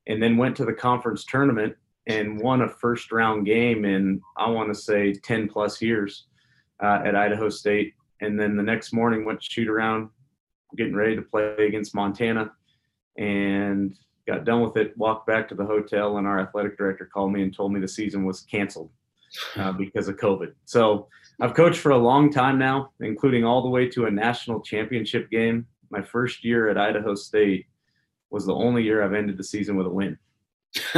and 0.06 0.23
then 0.23 0.38
went 0.38 0.56
to 0.56 0.64
the 0.64 0.73
conference 0.73 1.26
tournament 1.26 1.76
and 2.06 2.40
won 2.40 2.62
a 2.62 2.68
first 2.68 3.12
round 3.12 3.44
game 3.44 3.85
in, 3.85 4.23
I 4.38 4.49
want 4.49 4.70
to 4.70 4.75
say, 4.75 5.12
10 5.12 5.49
plus 5.49 5.82
years 5.82 6.26
uh, 6.82 7.02
at 7.04 7.14
Idaho 7.14 7.50
State. 7.50 7.92
And 8.23 8.40
then 8.40 8.56
the 8.56 8.62
next 8.62 8.94
morning, 8.94 9.26
went 9.26 9.42
shoot 9.42 9.68
around, 9.68 10.09
getting 10.76 10.97
ready 10.97 11.16
to 11.16 11.23
play 11.23 11.54
against 11.59 11.94
Montana, 11.94 12.52
and 13.18 13.94
got 14.27 14.45
done 14.45 14.62
with 14.62 14.77
it, 14.77 14.97
walked 14.97 15.27
back 15.27 15.49
to 15.49 15.55
the 15.55 15.65
hotel, 15.65 16.19
and 16.19 16.27
our 16.27 16.41
athletic 16.41 16.77
director 16.77 17.07
called 17.07 17.33
me 17.33 17.43
and 17.43 17.55
told 17.55 17.73
me 17.73 17.81
the 17.81 17.89
season 17.89 18.25
was 18.25 18.43
canceled 18.43 18.91
uh, 19.57 19.73
because 19.79 20.09
of 20.09 20.17
COVID. 20.17 20.53
So 20.65 21.09
I've 21.41 21.55
coached 21.55 21.81
for 21.81 21.91
a 21.91 21.99
long 21.99 22.33
time 22.33 22.59
now, 22.59 22.91
including 23.00 23.45
all 23.45 23.62
the 23.62 23.69
way 23.69 23.89
to 23.89 24.07
a 24.07 24.11
national 24.11 24.61
championship 24.61 25.31
game. 25.31 25.67
My 25.91 26.03
first 26.03 26.45
year 26.45 26.69
at 26.69 26.79
Idaho 26.79 27.15
State 27.15 27.67
was 28.31 28.47
the 28.47 28.55
only 28.55 28.83
year 28.83 29.03
I've 29.03 29.15
ended 29.15 29.37
the 29.37 29.45
season 29.45 29.77
with 29.77 29.87
a 29.87 29.91
win. 29.91 30.19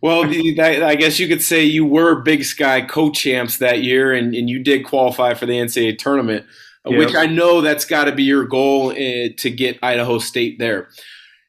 well, 0.00 0.24
I 0.24 0.96
guess 0.98 1.18
you 1.18 1.28
could 1.28 1.42
say 1.42 1.64
you 1.64 1.84
were 1.84 2.22
Big 2.22 2.44
Sky 2.44 2.80
co-champs 2.80 3.58
that 3.58 3.82
year, 3.82 4.14
and, 4.14 4.34
and 4.34 4.48
you 4.48 4.62
did 4.62 4.86
qualify 4.86 5.34
for 5.34 5.44
the 5.44 5.52
NCAA 5.52 5.98
tournament, 5.98 6.46
yep. 6.86 6.98
which 6.98 7.14
I 7.14 7.26
know 7.26 7.60
that's 7.60 7.84
got 7.84 8.04
to 8.04 8.12
be 8.12 8.24
your 8.24 8.44
goal 8.44 8.90
uh, 8.90 9.28
to 9.36 9.50
get 9.50 9.78
Idaho 9.82 10.18
State 10.18 10.58
there. 10.58 10.88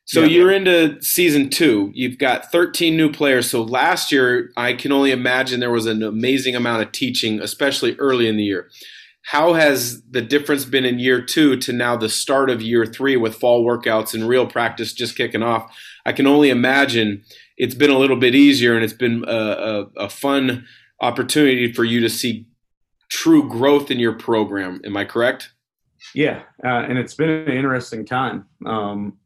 So 0.05 0.21
yeah. 0.21 0.27
you're 0.27 0.51
into 0.51 1.00
season 1.03 1.51
two. 1.51 1.91
You've 1.93 2.17
got 2.17 2.51
13 2.51 2.98
new 2.98 3.12
players. 3.12 3.48
So 3.48 3.62
last 3.62 4.12
year, 4.12 4.51
I 4.57 4.74
can 4.74 4.91
only 4.91 5.12
imagine 5.12 5.59
there 5.59 5.69
was 5.69 5.86
an 5.86 6.01
amazing 6.01 6.55
amount 6.55 6.81
of 6.81 6.91
teaching, 6.91 7.39
especially 7.39 7.95
early 8.00 8.27
in 8.27 8.36
the 8.36 8.43
year. 8.43 8.69
How 9.25 9.53
has 9.53 10.01
the 10.09 10.24
difference 10.24 10.65
been 10.65 10.86
in 10.86 10.98
year 10.98 11.21
two 11.21 11.57
to 11.57 11.71
now 11.71 11.95
the 11.95 12.09
start 12.09 12.50
of 12.50 12.63
year 12.63 12.88
three 12.88 13.17
with 13.17 13.36
fall 13.36 13.63
workouts 13.63 14.15
and 14.15 14.27
real 14.27 14.48
practice 14.48 14.93
just 14.93 15.15
kicking 15.15 15.43
off? 15.43 15.71
I 16.07 16.12
can 16.12 16.25
only 16.25 16.50
imagine 16.50 17.24
it's 17.55 17.75
been 17.75 17.91
a 17.91 18.00
little 18.00 18.17
bit 18.17 18.33
easier 18.33 18.74
and 18.74 18.83
it's 18.83 18.93
been 18.93 19.24
a, 19.27 19.31
a, 19.31 19.86
a 20.05 20.09
fun 20.09 20.65
opportunity 21.01 21.71
for 21.71 21.83
you 21.83 22.00
to 22.00 22.09
see 22.09 22.48
true 23.10 23.50
growth 23.50 23.92
in 23.92 24.00
your 24.00 24.13
program. 24.13 24.82
Am 24.86 24.96
I 24.96 25.06
correct? 25.06 25.51
Yeah, 26.16 26.44
uh, 26.63 26.86
and 26.88 26.98
it's 26.98 27.16
been 27.16 27.30
an 27.30 27.51
interesting 27.51 28.06
time. 28.06 28.46
Um, 28.66 29.18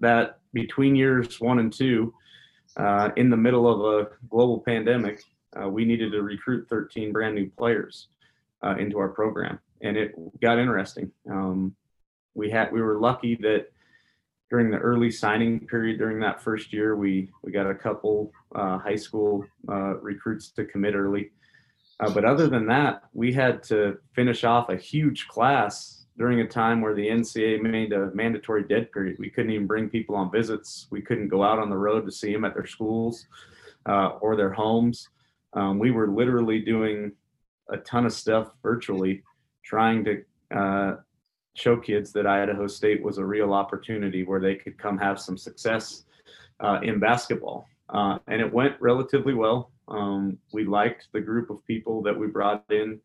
that 0.00 0.38
between 0.52 0.96
years 0.96 1.40
one 1.40 1.58
and 1.58 1.72
two, 1.72 2.14
uh, 2.76 3.10
in 3.16 3.30
the 3.30 3.36
middle 3.36 3.68
of 3.68 4.06
a 4.06 4.08
global 4.28 4.60
pandemic, 4.60 5.22
uh, 5.60 5.68
we 5.68 5.84
needed 5.84 6.12
to 6.12 6.22
recruit 6.22 6.68
13 6.68 7.12
brand 7.12 7.34
new 7.34 7.50
players 7.50 8.08
uh, 8.64 8.76
into 8.78 8.98
our 8.98 9.08
program, 9.08 9.58
and 9.82 9.96
it 9.96 10.14
got 10.40 10.58
interesting. 10.58 11.10
Um, 11.30 11.74
we 12.34 12.50
had 12.50 12.72
we 12.72 12.82
were 12.82 12.98
lucky 12.98 13.34
that 13.36 13.66
during 14.50 14.70
the 14.70 14.78
early 14.78 15.10
signing 15.10 15.66
period 15.66 15.98
during 15.98 16.20
that 16.20 16.42
first 16.42 16.72
year, 16.72 16.96
we 16.96 17.30
we 17.42 17.52
got 17.52 17.68
a 17.68 17.74
couple 17.74 18.30
uh, 18.54 18.78
high 18.78 18.96
school 18.96 19.44
uh, 19.68 19.96
recruits 19.98 20.50
to 20.50 20.64
commit 20.64 20.94
early. 20.94 21.30
Uh, 22.00 22.10
but 22.10 22.24
other 22.24 22.48
than 22.48 22.66
that, 22.66 23.02
we 23.14 23.32
had 23.32 23.62
to 23.62 23.98
finish 24.14 24.44
off 24.44 24.68
a 24.68 24.76
huge 24.76 25.28
class 25.28 26.06
during 26.18 26.40
a 26.40 26.48
time 26.48 26.80
where 26.80 26.94
the 26.94 27.06
NCAA 27.06 27.62
made 27.62 27.92
a 27.92 28.10
mandatory 28.14 28.64
dead 28.64 28.90
period. 28.92 29.16
We 29.18 29.30
couldn't 29.30 29.52
even 29.52 29.66
bring 29.66 29.88
people 29.88 30.16
on 30.16 30.30
visits. 30.30 30.86
We 30.90 31.02
couldn't 31.02 31.28
go 31.28 31.42
out 31.42 31.58
on 31.58 31.70
the 31.70 31.76
road 31.76 32.06
to 32.06 32.12
see 32.12 32.32
them 32.32 32.44
at 32.44 32.54
their 32.54 32.66
schools 32.66 33.26
uh, 33.86 34.10
or 34.20 34.36
their 34.36 34.52
homes. 34.52 35.08
Um, 35.52 35.78
we 35.78 35.90
were 35.90 36.08
literally 36.08 36.60
doing 36.60 37.12
a 37.70 37.78
ton 37.78 38.06
of 38.06 38.12
stuff 38.12 38.50
virtually, 38.62 39.22
trying 39.64 40.04
to 40.04 40.22
uh, 40.56 40.96
show 41.54 41.76
kids 41.76 42.12
that 42.12 42.26
Idaho 42.26 42.66
State 42.66 43.02
was 43.02 43.18
a 43.18 43.24
real 43.24 43.52
opportunity 43.52 44.24
where 44.24 44.40
they 44.40 44.54
could 44.54 44.78
come 44.78 44.98
have 44.98 45.18
some 45.18 45.36
success 45.36 46.04
uh, 46.60 46.80
in 46.82 46.98
basketball. 46.98 47.66
Uh, 47.88 48.18
and 48.26 48.40
it 48.40 48.52
went 48.52 48.74
relatively 48.80 49.34
well. 49.34 49.70
Um, 49.88 50.38
we 50.52 50.64
liked 50.64 51.08
the 51.12 51.20
group 51.20 51.50
of 51.50 51.64
people 51.66 52.02
that 52.02 52.18
we 52.18 52.26
brought 52.26 52.64
in 52.70 53.00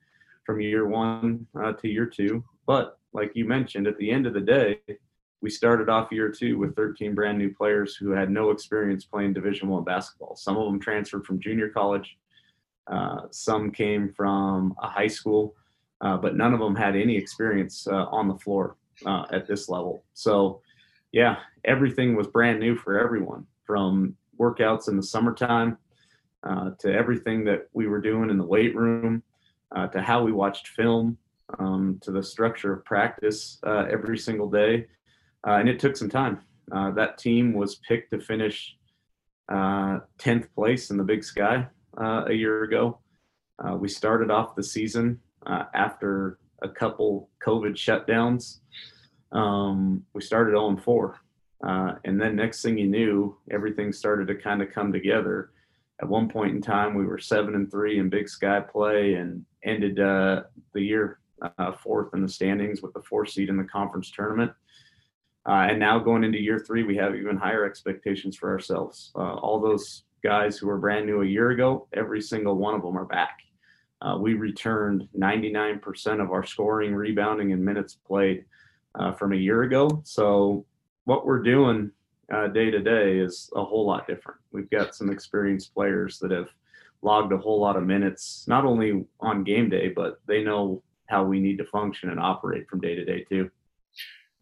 from 0.45 0.61
year 0.61 0.87
one 0.87 1.45
uh, 1.61 1.73
to 1.73 1.87
year 1.87 2.05
two. 2.05 2.43
But 2.65 2.99
like 3.13 3.31
you 3.35 3.45
mentioned, 3.45 3.87
at 3.87 3.97
the 3.97 4.09
end 4.09 4.25
of 4.25 4.33
the 4.33 4.41
day, 4.41 4.79
we 5.41 5.49
started 5.49 5.89
off 5.89 6.11
year 6.11 6.29
two 6.29 6.57
with 6.57 6.75
13 6.75 7.15
brand 7.15 7.37
new 7.37 7.53
players 7.53 7.95
who 7.95 8.11
had 8.11 8.29
no 8.29 8.51
experience 8.51 9.05
playing 9.05 9.33
Division 9.33 9.69
One 9.69 9.83
basketball. 9.83 10.35
Some 10.35 10.57
of 10.57 10.65
them 10.65 10.79
transferred 10.79 11.25
from 11.25 11.39
junior 11.39 11.69
college. 11.69 12.17
Uh, 12.87 13.21
some 13.31 13.71
came 13.71 14.11
from 14.13 14.75
a 14.81 14.87
high 14.87 15.07
school, 15.07 15.55
uh, 16.01 16.17
but 16.17 16.35
none 16.35 16.53
of 16.53 16.59
them 16.59 16.75
had 16.75 16.95
any 16.95 17.15
experience 17.15 17.87
uh, 17.87 18.05
on 18.05 18.27
the 18.27 18.37
floor 18.37 18.75
uh, 19.05 19.25
at 19.31 19.47
this 19.47 19.69
level. 19.69 20.03
So, 20.13 20.61
yeah, 21.11 21.37
everything 21.65 22.15
was 22.15 22.27
brand 22.27 22.59
new 22.59 22.75
for 22.75 22.99
everyone 22.99 23.45
from 23.65 24.15
workouts 24.39 24.87
in 24.89 24.97
the 24.97 25.03
summertime 25.03 25.77
uh, 26.43 26.71
to 26.79 26.91
everything 26.93 27.43
that 27.45 27.67
we 27.73 27.87
were 27.87 28.01
doing 28.01 28.29
in 28.29 28.37
the 28.37 28.45
weight 28.45 28.75
room 28.75 29.23
uh, 29.75 29.87
to 29.87 30.01
how 30.01 30.23
we 30.23 30.31
watched 30.31 30.69
film 30.69 31.17
um, 31.59 31.99
to 32.01 32.11
the 32.11 32.23
structure 32.23 32.73
of 32.73 32.85
practice 32.85 33.59
uh, 33.65 33.85
every 33.89 34.17
single 34.17 34.49
day. 34.49 34.87
Uh, 35.45 35.53
and 35.53 35.69
it 35.69 35.79
took 35.79 35.97
some 35.97 36.09
time. 36.09 36.39
Uh, 36.71 36.91
that 36.91 37.17
team 37.17 37.53
was 37.53 37.75
picked 37.87 38.11
to 38.11 38.19
finish 38.19 38.77
10th 39.49 40.43
uh, 40.43 40.47
place 40.55 40.91
in 40.91 40.97
the 40.97 41.03
Big 41.03 41.23
Sky 41.23 41.67
uh, 41.99 42.25
a 42.27 42.33
year 42.33 42.63
ago. 42.63 42.99
Uh, 43.59 43.75
we 43.75 43.87
started 43.87 44.31
off 44.31 44.55
the 44.55 44.63
season 44.63 45.19
after 45.73 46.39
a 46.61 46.69
couple 46.69 47.29
COVID 47.45 47.73
shutdowns. 47.73 48.59
Um, 49.31 50.03
we 50.13 50.21
started 50.21 50.51
0 50.51 50.77
4. 50.77 51.19
and 52.03 52.21
then 52.21 52.35
next 52.35 52.61
thing 52.61 52.77
you 52.77 52.87
knew, 52.87 53.37
everything 53.49 53.91
started 53.91 54.27
to 54.27 54.35
kind 54.35 54.61
of 54.61 54.71
come 54.71 54.91
together 54.91 55.51
at 56.01 56.07
one 56.07 56.27
point 56.27 56.55
in 56.55 56.61
time 56.61 56.95
we 56.95 57.05
were 57.05 57.19
seven 57.19 57.55
and 57.55 57.69
three 57.69 57.99
in 57.99 58.09
big 58.09 58.27
sky 58.27 58.59
play 58.59 59.15
and 59.15 59.45
ended 59.63 59.99
uh, 59.99 60.43
the 60.73 60.81
year 60.81 61.19
uh, 61.57 61.71
fourth 61.71 62.13
in 62.13 62.21
the 62.21 62.29
standings 62.29 62.81
with 62.81 62.93
the 62.93 63.01
fourth 63.01 63.29
seed 63.29 63.49
in 63.49 63.57
the 63.57 63.63
conference 63.63 64.11
tournament. 64.11 64.51
Uh, 65.47 65.67
and 65.69 65.79
now 65.79 65.97
going 65.97 66.23
into 66.23 66.39
year 66.39 66.59
three, 66.59 66.83
we 66.83 66.95
have 66.95 67.15
even 67.15 67.35
higher 67.37 67.65
expectations 67.65 68.35
for 68.35 68.49
ourselves. 68.49 69.11
Uh, 69.15 69.35
all 69.35 69.59
those 69.59 70.03
guys 70.23 70.57
who 70.57 70.67
were 70.67 70.77
brand 70.77 71.05
new 71.05 71.21
a 71.21 71.25
year 71.25 71.51
ago, 71.51 71.87
every 71.93 72.21
single 72.21 72.55
one 72.55 72.75
of 72.75 72.83
them 72.83 72.97
are 72.97 73.05
back. 73.05 73.39
Uh, 74.01 74.17
we 74.19 74.33
returned 74.33 75.07
99% 75.17 76.21
of 76.21 76.31
our 76.31 76.43
scoring, 76.43 76.93
rebounding, 76.93 77.53
and 77.53 77.63
minutes 77.63 77.97
played 78.05 78.45
uh, 78.95 79.11
from 79.11 79.33
a 79.33 79.35
year 79.35 79.63
ago. 79.63 80.01
So 80.03 80.65
what 81.05 81.25
we're 81.25 81.41
doing 81.41 81.91
uh, 82.31 82.47
day 82.47 82.71
to 82.71 82.79
day 82.79 83.17
is 83.17 83.49
a 83.55 83.63
whole 83.63 83.85
lot 83.85 84.07
different. 84.07 84.39
We've 84.51 84.69
got 84.69 84.95
some 84.95 85.11
experienced 85.11 85.73
players 85.73 86.19
that 86.19 86.31
have 86.31 86.49
logged 87.01 87.33
a 87.33 87.37
whole 87.37 87.59
lot 87.59 87.75
of 87.75 87.83
minutes, 87.83 88.45
not 88.47 88.65
only 88.65 89.05
on 89.19 89.43
game 89.43 89.69
day, 89.69 89.89
but 89.89 90.21
they 90.27 90.43
know 90.43 90.81
how 91.07 91.23
we 91.23 91.39
need 91.39 91.57
to 91.57 91.65
function 91.65 92.09
and 92.09 92.19
operate 92.19 92.69
from 92.69 92.79
day 92.79 92.95
to 92.95 93.03
day 93.03 93.25
too. 93.27 93.49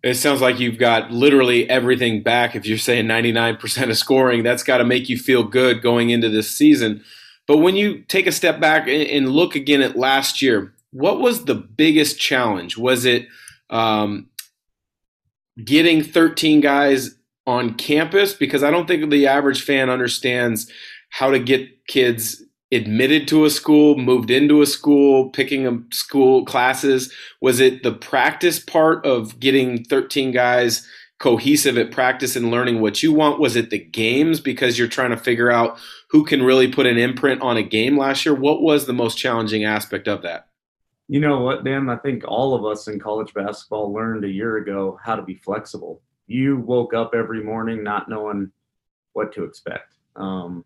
It 0.03 0.13
sounds 0.13 0.39
like 0.39 0.59
you've 0.59 0.77
got 0.77 1.11
literally 1.11 1.69
everything 1.69 2.23
back. 2.23 2.55
If 2.55 2.65
you're 2.65 2.77
saying 2.77 3.05
99% 3.05 3.89
of 3.89 3.97
scoring, 3.97 4.43
that's 4.43 4.63
got 4.63 4.77
to 4.77 4.85
make 4.85 5.09
you 5.09 5.17
feel 5.17 5.43
good 5.43 5.81
going 5.81 6.09
into 6.09 6.29
this 6.29 6.49
season. 6.49 7.03
But 7.47 7.57
when 7.57 7.75
you 7.75 8.03
take 8.03 8.27
a 8.27 8.31
step 8.31 8.59
back 8.59 8.87
and 8.87 9.29
look 9.29 9.55
again 9.55 9.81
at 9.81 9.97
last 9.97 10.41
year, 10.41 10.73
what 10.91 11.19
was 11.19 11.45
the 11.45 11.55
biggest 11.55 12.19
challenge? 12.19 12.77
Was 12.77 13.03
it 13.03 13.27
um, 13.69 14.29
getting 15.63 16.01
13 16.03 16.61
guys 16.61 17.15
on 17.49 17.73
campus? 17.73 18.33
Because 18.33 18.63
I 18.63 18.69
don't 18.69 18.87
think 18.87 19.09
the 19.09 19.27
average 19.27 19.63
fan 19.63 19.89
understands 19.89 20.71
how 21.09 21.31
to 21.31 21.39
get 21.39 21.87
kids 21.87 22.43
admitted 22.71 23.27
to 23.27 23.45
a 23.45 23.49
school, 23.49 23.97
moved 23.97 24.29
into 24.29 24.61
a 24.61 24.65
school, 24.65 25.29
picking 25.31 25.65
a 25.65 25.79
school 25.91 26.45
classes? 26.45 27.11
Was 27.41 27.59
it 27.59 27.81
the 27.81 27.91
practice 27.91 28.59
part 28.59 29.03
of 29.05 29.39
getting 29.39 29.83
13 29.85 30.31
guys 30.31 30.87
cohesive 31.19 31.77
at 31.77 31.91
practice 31.91 32.35
and 32.35 32.51
learning 32.51 32.79
what 32.79 33.01
you 33.01 33.11
want? 33.11 33.39
Was 33.39 33.55
it 33.55 33.71
the 33.71 33.79
games 33.79 34.39
because 34.39 34.77
you're 34.77 34.87
trying 34.87 35.09
to 35.09 35.17
figure 35.17 35.51
out 35.51 35.79
who 36.11 36.23
can 36.23 36.43
really 36.43 36.71
put 36.71 36.85
an 36.85 36.97
imprint 36.97 37.41
on 37.41 37.57
a 37.57 37.63
game 37.63 37.97
last 37.97 38.25
year? 38.25 38.35
What 38.35 38.61
was 38.61 38.85
the 38.85 38.93
most 38.93 39.17
challenging 39.17 39.65
aspect 39.65 40.07
of 40.07 40.21
that? 40.21 40.47
You 41.07 41.19
know 41.19 41.39
what, 41.39 41.63
Dan? 41.63 41.89
I 41.89 41.97
think 41.97 42.23
all 42.27 42.53
of 42.53 42.63
us 42.65 42.87
in 42.87 42.99
college 42.99 43.33
basketball 43.33 43.91
learned 43.91 44.23
a 44.25 44.29
year 44.29 44.57
ago 44.57 44.99
how 45.03 45.15
to 45.15 45.23
be 45.23 45.35
flexible. 45.35 46.03
You 46.29 46.57
woke 46.57 46.93
up 46.93 47.15
every 47.15 47.43
morning 47.43 47.83
not 47.83 48.07
knowing 48.07 48.51
what 49.13 49.33
to 49.33 49.43
expect. 49.43 49.95
Um, 50.15 50.63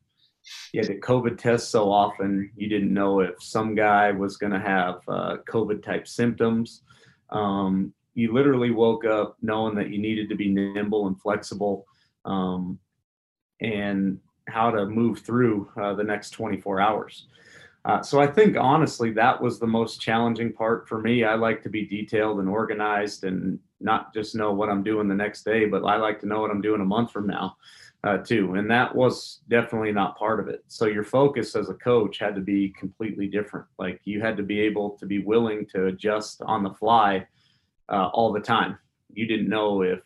you 0.73 0.81
had 0.81 0.87
to 0.87 0.99
COVID 0.99 1.37
test 1.37 1.71
so 1.71 1.89
often, 1.89 2.51
you 2.57 2.67
didn't 2.67 2.93
know 2.93 3.21
if 3.21 3.41
some 3.41 3.73
guy 3.73 4.11
was 4.11 4.35
going 4.35 4.51
to 4.51 4.59
have 4.59 4.95
uh, 5.07 5.37
COVID 5.49 5.81
type 5.81 6.05
symptoms. 6.05 6.81
Um, 7.29 7.93
you 8.13 8.33
literally 8.33 8.71
woke 8.71 9.05
up 9.05 9.37
knowing 9.41 9.75
that 9.75 9.89
you 9.89 9.99
needed 9.99 10.27
to 10.29 10.35
be 10.35 10.49
nimble 10.49 11.07
and 11.07 11.19
flexible 11.21 11.87
um, 12.25 12.77
and 13.61 14.19
how 14.49 14.69
to 14.69 14.85
move 14.85 15.19
through 15.19 15.71
uh, 15.81 15.93
the 15.93 16.03
next 16.03 16.31
24 16.31 16.81
hours. 16.81 17.27
Uh, 17.85 18.01
so 18.01 18.19
I 18.19 18.27
think 18.27 18.57
honestly 18.57 19.11
that 19.11 19.41
was 19.41 19.59
the 19.59 19.67
most 19.67 20.01
challenging 20.01 20.51
part 20.51 20.89
for 20.89 21.01
me. 21.01 21.23
I 21.23 21.35
like 21.35 21.63
to 21.63 21.69
be 21.69 21.85
detailed 21.85 22.39
and 22.39 22.49
organized 22.49 23.23
and 23.23 23.59
not 23.83 24.13
just 24.13 24.35
know 24.35 24.51
what 24.53 24.69
I'm 24.69 24.83
doing 24.83 25.07
the 25.07 25.15
next 25.15 25.43
day, 25.43 25.65
but 25.65 25.83
I 25.83 25.97
like 25.97 26.19
to 26.21 26.27
know 26.27 26.41
what 26.41 26.51
I'm 26.51 26.61
doing 26.61 26.81
a 26.81 26.85
month 26.85 27.11
from 27.11 27.27
now 27.27 27.57
uh, 28.03 28.17
too. 28.17 28.55
And 28.55 28.69
that 28.69 28.93
was 28.93 29.41
definitely 29.49 29.91
not 29.91 30.17
part 30.17 30.39
of 30.39 30.47
it. 30.47 30.63
So 30.67 30.85
your 30.85 31.03
focus 31.03 31.55
as 31.55 31.69
a 31.69 31.75
coach 31.75 32.19
had 32.19 32.35
to 32.35 32.41
be 32.41 32.69
completely 32.77 33.27
different. 33.27 33.65
Like 33.79 34.01
you 34.03 34.21
had 34.21 34.37
to 34.37 34.43
be 34.43 34.59
able 34.61 34.91
to 34.91 35.05
be 35.05 35.19
willing 35.19 35.65
to 35.67 35.87
adjust 35.87 36.41
on 36.41 36.63
the 36.63 36.73
fly 36.73 37.27
uh, 37.89 38.09
all 38.13 38.33
the 38.33 38.39
time. 38.39 38.77
You 39.13 39.27
didn't 39.27 39.49
know 39.49 39.83
if 39.83 39.99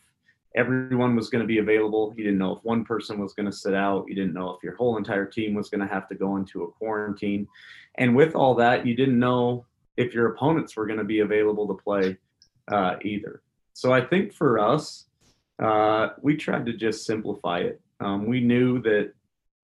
everyone 0.56 1.16
was 1.16 1.30
going 1.30 1.42
to 1.42 1.48
be 1.48 1.60
available. 1.60 2.14
You 2.18 2.24
didn't 2.24 2.40
know 2.40 2.58
if 2.58 2.64
one 2.64 2.84
person 2.84 3.20
was 3.20 3.34
going 3.34 3.46
to 3.46 3.52
sit 3.52 3.74
out. 3.74 4.06
You 4.08 4.16
didn't 4.16 4.34
know 4.34 4.52
if 4.52 4.64
your 4.64 4.76
whole 4.76 4.98
entire 4.98 5.26
team 5.26 5.54
was 5.54 5.70
going 5.70 5.82
to 5.82 5.94
have 5.94 6.08
to 6.10 6.16
go 6.16 6.38
into 6.38 6.64
a 6.64 6.72
quarantine. 6.72 7.48
And 7.96 8.16
with 8.16 8.36
all 8.36 8.54
that, 8.56 8.86
you 8.86 8.96
didn't 8.96 9.20
know 9.20 9.66
if 9.98 10.14
your 10.14 10.34
opponents 10.34 10.76
were 10.76 10.86
going 10.86 11.00
to 11.00 11.06
be 11.06 11.20
available 11.20 11.68
to 11.68 11.84
play 11.84 12.18
uh, 12.72 12.96
either. 13.04 13.42
So 13.78 13.94
I 13.94 14.02
think 14.02 14.34
for 14.34 14.58
us, 14.58 15.06
uh, 15.62 16.10
we 16.24 16.36
tried 16.36 16.66
to 16.66 16.74
just 16.74 17.06
simplify 17.06 17.60
it. 17.60 17.80
Um, 18.00 18.26
we 18.26 18.40
knew 18.42 18.82
that 18.82 19.14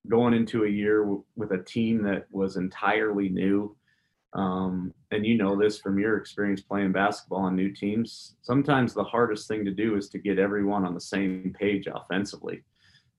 going 0.07 0.35
into 0.35 0.65
a 0.65 0.69
year 0.69 0.99
w- 0.99 1.23
with 1.35 1.51
a 1.51 1.63
team 1.63 2.03
that 2.03 2.27
was 2.29 2.55
entirely 2.55 3.29
new, 3.29 3.75
um, 4.33 4.93
and 5.09 5.25
you 5.25 5.35
know 5.35 5.55
this 5.59 5.79
from 5.79 5.97
your 5.97 6.17
experience 6.17 6.61
playing 6.61 6.91
basketball 6.91 7.39
on 7.39 7.55
new 7.55 7.73
teams. 7.73 8.35
Sometimes 8.43 8.93
the 8.93 9.03
hardest 9.03 9.47
thing 9.47 9.65
to 9.65 9.71
do 9.71 9.95
is 9.95 10.09
to 10.09 10.19
get 10.19 10.37
everyone 10.37 10.85
on 10.85 10.93
the 10.93 11.01
same 11.01 11.51
page 11.59 11.87
offensively. 11.91 12.63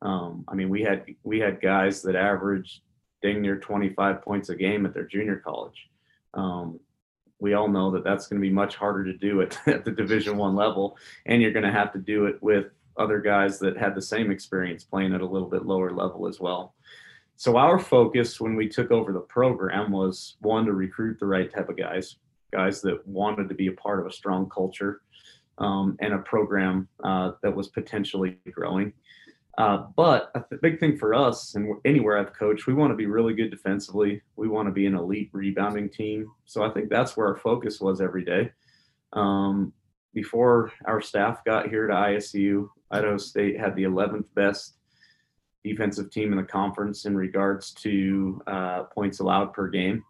Um, 0.00 0.44
I 0.46 0.54
mean, 0.54 0.68
we 0.68 0.82
had 0.82 1.06
we 1.24 1.40
had 1.40 1.60
guys 1.60 2.02
that 2.02 2.14
averaged 2.14 2.82
dang 3.20 3.42
near 3.42 3.58
25 3.58 4.22
points 4.22 4.48
a 4.48 4.54
game 4.54 4.86
at 4.86 4.94
their 4.94 5.08
junior 5.08 5.42
college. 5.44 5.88
Um, 6.34 6.78
we 7.41 7.55
all 7.55 7.69
know 7.69 7.91
that 7.91 8.05
that's 8.05 8.26
going 8.26 8.41
to 8.41 8.47
be 8.47 8.53
much 8.53 8.76
harder 8.76 9.05
to 9.05 9.12
do 9.12 9.43
at, 9.43 9.59
at 9.69 9.85
the 9.85 9.91
Division 9.91 10.37
One 10.37 10.55
level, 10.55 10.97
and 11.26 11.43
you're 11.43 11.53
going 11.53 11.64
to 11.64 11.73
have 11.73 11.93
to 11.93 11.99
do 11.99 12.26
it 12.26 12.43
with 12.43 12.67
other 12.97 13.21
guys 13.21 13.59
that 13.59 13.76
had 13.76 13.95
the 13.95 14.03
same 14.03 14.31
experience 14.31 14.85
playing 14.85 15.14
at 15.14 15.21
a 15.21 15.26
little 15.26 15.49
bit 15.49 15.67
lower 15.67 15.93
level 15.93 16.29
as 16.29 16.38
well. 16.41 16.75
So 17.37 17.57
our 17.57 17.79
focus 17.79 18.41
when 18.41 18.55
we 18.55 18.69
took 18.69 18.91
over 18.91 19.12
the 19.12 19.21
program 19.21 19.91
was 19.91 20.37
one 20.41 20.67
to 20.67 20.73
recruit 20.73 21.19
the 21.19 21.26
right 21.26 21.53
type 21.53 21.69
of 21.69 21.76
guys, 21.76 22.17
guys 22.53 22.81
that 22.83 23.07
wanted 23.07 23.49
to 23.49 23.55
be 23.55 23.67
a 23.67 23.73
part 23.73 24.00
of 24.00 24.07
a 24.07 24.12
strong 24.12 24.49
culture 24.49 25.00
um, 25.59 25.97
and 26.00 26.14
a 26.14 26.19
program 26.19 26.88
uh, 27.03 27.33
that 27.43 27.55
was 27.55 27.69
potentially 27.69 28.38
growing. 28.53 28.93
Uh, 29.56 29.84
but 29.94 30.32
a 30.34 30.56
big 30.62 30.80
thing 30.80 30.96
for 30.96 31.14
us, 31.14 31.54
and 31.54 31.76
anywhere 31.84 32.18
I've 32.18 32.32
coached, 32.32 32.66
we 32.66 32.75
want 32.75 32.90
to 32.90 32.96
be 32.96 33.06
really 33.06 33.34
good 33.34 33.50
defensively. 33.50 34.20
We 34.37 34.49
want 34.49 34.66
to 34.66 34.73
be 34.73 34.87
an 34.87 34.96
elite 34.96 35.30
rebounding 35.32 35.90
team. 35.90 36.30
So 36.44 36.64
I 36.64 36.70
think 36.70 36.90
that's 36.90 37.16
where 37.16 37.28
our 37.28 37.37
focus 37.37 37.80
was 37.80 38.00
every 38.00 38.25
day. 38.25 38.50
Um, 39.12 39.73
before 40.12 40.73
our 40.87 41.00
staff 41.00 41.44
got 41.44 41.68
here 41.68 41.87
to 41.87 41.94
ISU, 41.94 42.68
Idaho 42.90 43.16
State 43.16 43.58
had 43.58 43.76
the 43.76 43.84
11th 43.84 44.26
best 44.34 44.75
defensive 45.62 46.11
team 46.11 46.32
in 46.32 46.38
the 46.38 46.44
conference 46.44 47.04
in 47.04 47.16
regards 47.16 47.73
to 47.73 48.40
uh, 48.46 48.82
points 48.84 49.20
allowed 49.20 49.52
per 49.52 49.68
game. 49.68 50.04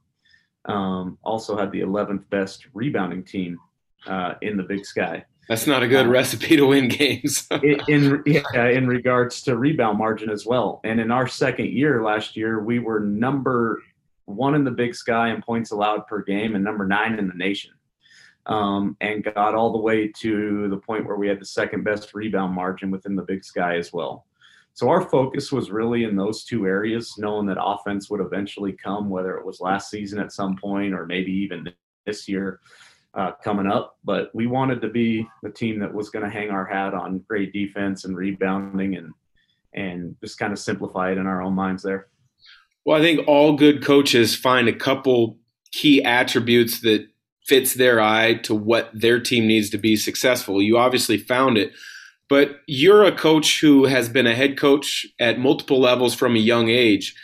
Um, 0.67 1.19
also 1.23 1.57
had 1.57 1.71
the 1.71 1.81
11th 1.81 2.29
best 2.31 2.67
rebounding 2.73 3.25
team 3.25 3.59
uh, 4.07 4.35
in 4.43 4.57
the 4.57 4.63
Big 4.63 4.85
Sky. 4.85 5.25
That's 5.49 5.67
not 5.67 5.83
a 5.83 5.89
good 5.89 6.07
uh, 6.07 6.11
recipe 6.11 6.57
to 6.57 6.67
win 6.67 6.89
games. 6.89 7.47
in, 7.63 7.81
in, 7.89 8.23
yeah, 8.27 8.69
in 8.69 8.87
regards 8.87 9.43
to 9.43 9.57
rebound 9.57 9.99
margin 9.99 10.31
as 10.31 10.47
well. 10.47 10.81
And 10.85 11.01
in 11.01 11.11
our 11.11 11.29
second 11.29 11.71
year 11.71 12.03
last 12.03 12.37
year, 12.37 12.63
we 12.63 12.79
were 12.79 13.01
number 13.01 13.83
one 14.27 14.55
in 14.55 14.65
the 14.65 14.71
Big 14.71 14.95
Sky 14.95 15.31
in 15.31 15.43
points 15.43 15.71
allowed 15.71 16.07
per 16.07 16.23
game 16.23 16.55
and 16.55 16.65
number 16.65 16.87
nine 16.87 17.19
in 17.19 17.29
the 17.29 17.35
nation. 17.35 17.73
Um, 18.47 18.97
and 19.01 19.25
got 19.25 19.55
all 19.55 19.73
the 19.73 19.79
way 19.79 20.09
to 20.21 20.69
the 20.69 20.77
point 20.77 21.07
where 21.07 21.17
we 21.17 21.29
had 21.29 21.41
the 21.41 21.47
second 21.47 21.83
best 21.83 22.13
rebound 22.13 22.55
margin 22.55 22.91
within 22.91 23.17
the 23.17 23.23
Big 23.23 23.43
Sky 23.43 23.79
as 23.79 23.91
well. 23.91 24.27
So 24.75 24.91
our 24.91 25.01
focus 25.01 25.51
was 25.51 25.71
really 25.71 26.05
in 26.05 26.15
those 26.15 26.45
two 26.45 26.67
areas, 26.67 27.15
knowing 27.17 27.47
that 27.47 27.63
offense 27.63 28.11
would 28.11 28.21
eventually 28.21 28.73
come, 28.73 29.09
whether 29.09 29.37
it 29.39 29.47
was 29.47 29.61
last 29.61 29.89
season 29.89 30.19
at 30.19 30.33
some 30.33 30.57
point 30.57 30.93
or 30.93 31.07
maybe 31.07 31.33
even 31.33 31.73
this 32.05 32.29
year 32.29 32.61
uh, 33.17 33.33
coming 33.43 33.67
up. 33.67 33.99
But 34.05 34.31
we 34.35 34.47
wanted 34.47 34.81
to 34.83 34.89
be 34.89 35.29
the 35.43 35.51
team 35.51 35.79
that 35.81 35.93
was 35.93 36.11
going 36.11 36.25
to 36.25 36.31
hang 36.31 36.51
our 36.51 36.65
hat 36.65 36.95
on 36.95 37.25
great 37.29 37.53
defense 37.53 38.05
and 38.05 38.17
rebounding 38.17 38.97
and 38.97 39.13
and 39.75 40.15
just 40.23 40.39
kind 40.39 40.53
of 40.53 40.59
simplify 40.59 41.11
it 41.11 41.19
in 41.19 41.27
our 41.27 41.43
own 41.43 41.55
minds 41.55 41.83
there. 41.83 42.07
Well, 42.85 42.97
I 42.97 43.01
think 43.01 43.27
all 43.27 43.57
good 43.57 43.83
coaches 43.83 44.37
find 44.37 44.69
a 44.69 44.73
couple 44.73 45.37
key 45.73 46.03
attributes 46.05 46.81
that 46.83 47.09
fits 47.45 47.75
their 47.75 48.01
eye 48.01 48.35
to 48.35 48.55
what 48.55 48.91
their 48.95 49.19
team 49.19 49.49
needs 49.49 49.71
to 49.71 49.79
be 49.79 49.97
successful. 49.97 50.63
You 50.63 50.79
obviously 50.79 51.19
found 51.19 51.59
it 51.59 51.73
but 52.29 52.61
you're 52.67 53.05
a 53.05 53.17
coach 53.17 53.61
who 53.61 53.85
has 53.85 54.09
been 54.09 54.27
a 54.27 54.35
head 54.35 54.59
coach 54.59 55.07
at 55.21 55.39
multiple 55.39 55.81
levels 55.81 56.15
from 56.15 56.37
a 56.37 56.41
young 56.41 56.69
age. 56.69 57.15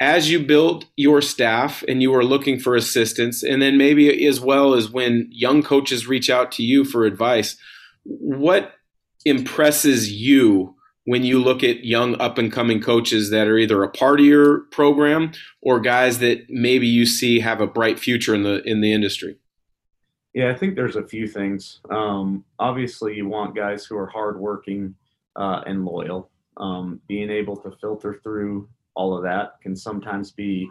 As 0.00 0.30
you 0.30 0.40
built 0.42 0.86
your 0.96 1.20
staff 1.20 1.84
and 1.86 2.00
you 2.00 2.10
were 2.10 2.24
looking 2.24 2.58
for 2.58 2.74
assistance, 2.74 3.42
and 3.42 3.60
then 3.60 3.76
maybe 3.76 4.26
as 4.26 4.40
well 4.40 4.74
as 4.74 4.90
when 4.90 5.28
young 5.30 5.62
coaches 5.62 6.06
reach 6.06 6.30
out 6.30 6.50
to 6.52 6.62
you 6.62 6.84
for 6.84 7.04
advice, 7.04 7.56
what 8.04 8.72
impresses 9.26 10.10
you 10.10 10.74
when 11.04 11.24
you 11.24 11.42
look 11.42 11.62
at 11.62 11.84
young 11.84 12.18
up 12.20 12.38
and 12.38 12.52
coming 12.52 12.80
coaches 12.80 13.30
that 13.30 13.46
are 13.46 13.58
either 13.58 13.82
a 13.82 13.90
part 13.90 14.20
of 14.20 14.26
your 14.26 14.60
program 14.70 15.32
or 15.60 15.80
guys 15.80 16.18
that 16.20 16.48
maybe 16.48 16.86
you 16.86 17.04
see 17.04 17.40
have 17.40 17.60
a 17.60 17.66
bright 17.66 17.98
future 17.98 18.34
in 18.34 18.42
the 18.42 18.62
in 18.62 18.80
the 18.80 18.92
industry? 18.92 19.36
Yeah, 20.32 20.50
I 20.50 20.54
think 20.54 20.76
there's 20.76 20.96
a 20.96 21.06
few 21.06 21.26
things. 21.26 21.80
Um, 21.90 22.44
obviously, 22.58 23.16
you 23.16 23.28
want 23.28 23.56
guys 23.56 23.84
who 23.84 23.96
are 23.96 24.06
hardworking 24.06 24.94
uh, 25.36 25.62
and 25.66 25.84
loyal. 25.84 26.30
Um, 26.56 27.00
being 27.08 27.30
able 27.30 27.56
to 27.56 27.72
filter 27.80 28.20
through 28.22 28.68
all 29.00 29.16
of 29.16 29.22
that 29.22 29.58
can 29.62 29.74
sometimes 29.74 30.30
be 30.30 30.70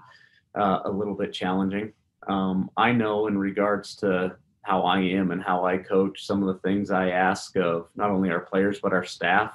uh, 0.53 0.81
a 0.85 0.91
little 0.91 1.15
bit 1.15 1.33
challenging. 1.33 1.91
Um, 2.27 2.69
I 2.77 2.91
know 2.91 3.25
in 3.25 3.35
regards 3.35 3.95
to 3.97 4.35
how 4.61 4.83
I 4.83 4.99
am 4.99 5.31
and 5.31 5.41
how 5.41 5.65
I 5.65 5.77
coach, 5.77 6.27
some 6.27 6.43
of 6.43 6.47
the 6.53 6.61
things 6.61 6.91
I 6.91 7.09
ask 7.09 7.57
of 7.57 7.87
not 7.95 8.11
only 8.11 8.29
our 8.29 8.41
players 8.41 8.79
but 8.83 8.93
our 8.93 9.03
staff 9.03 9.51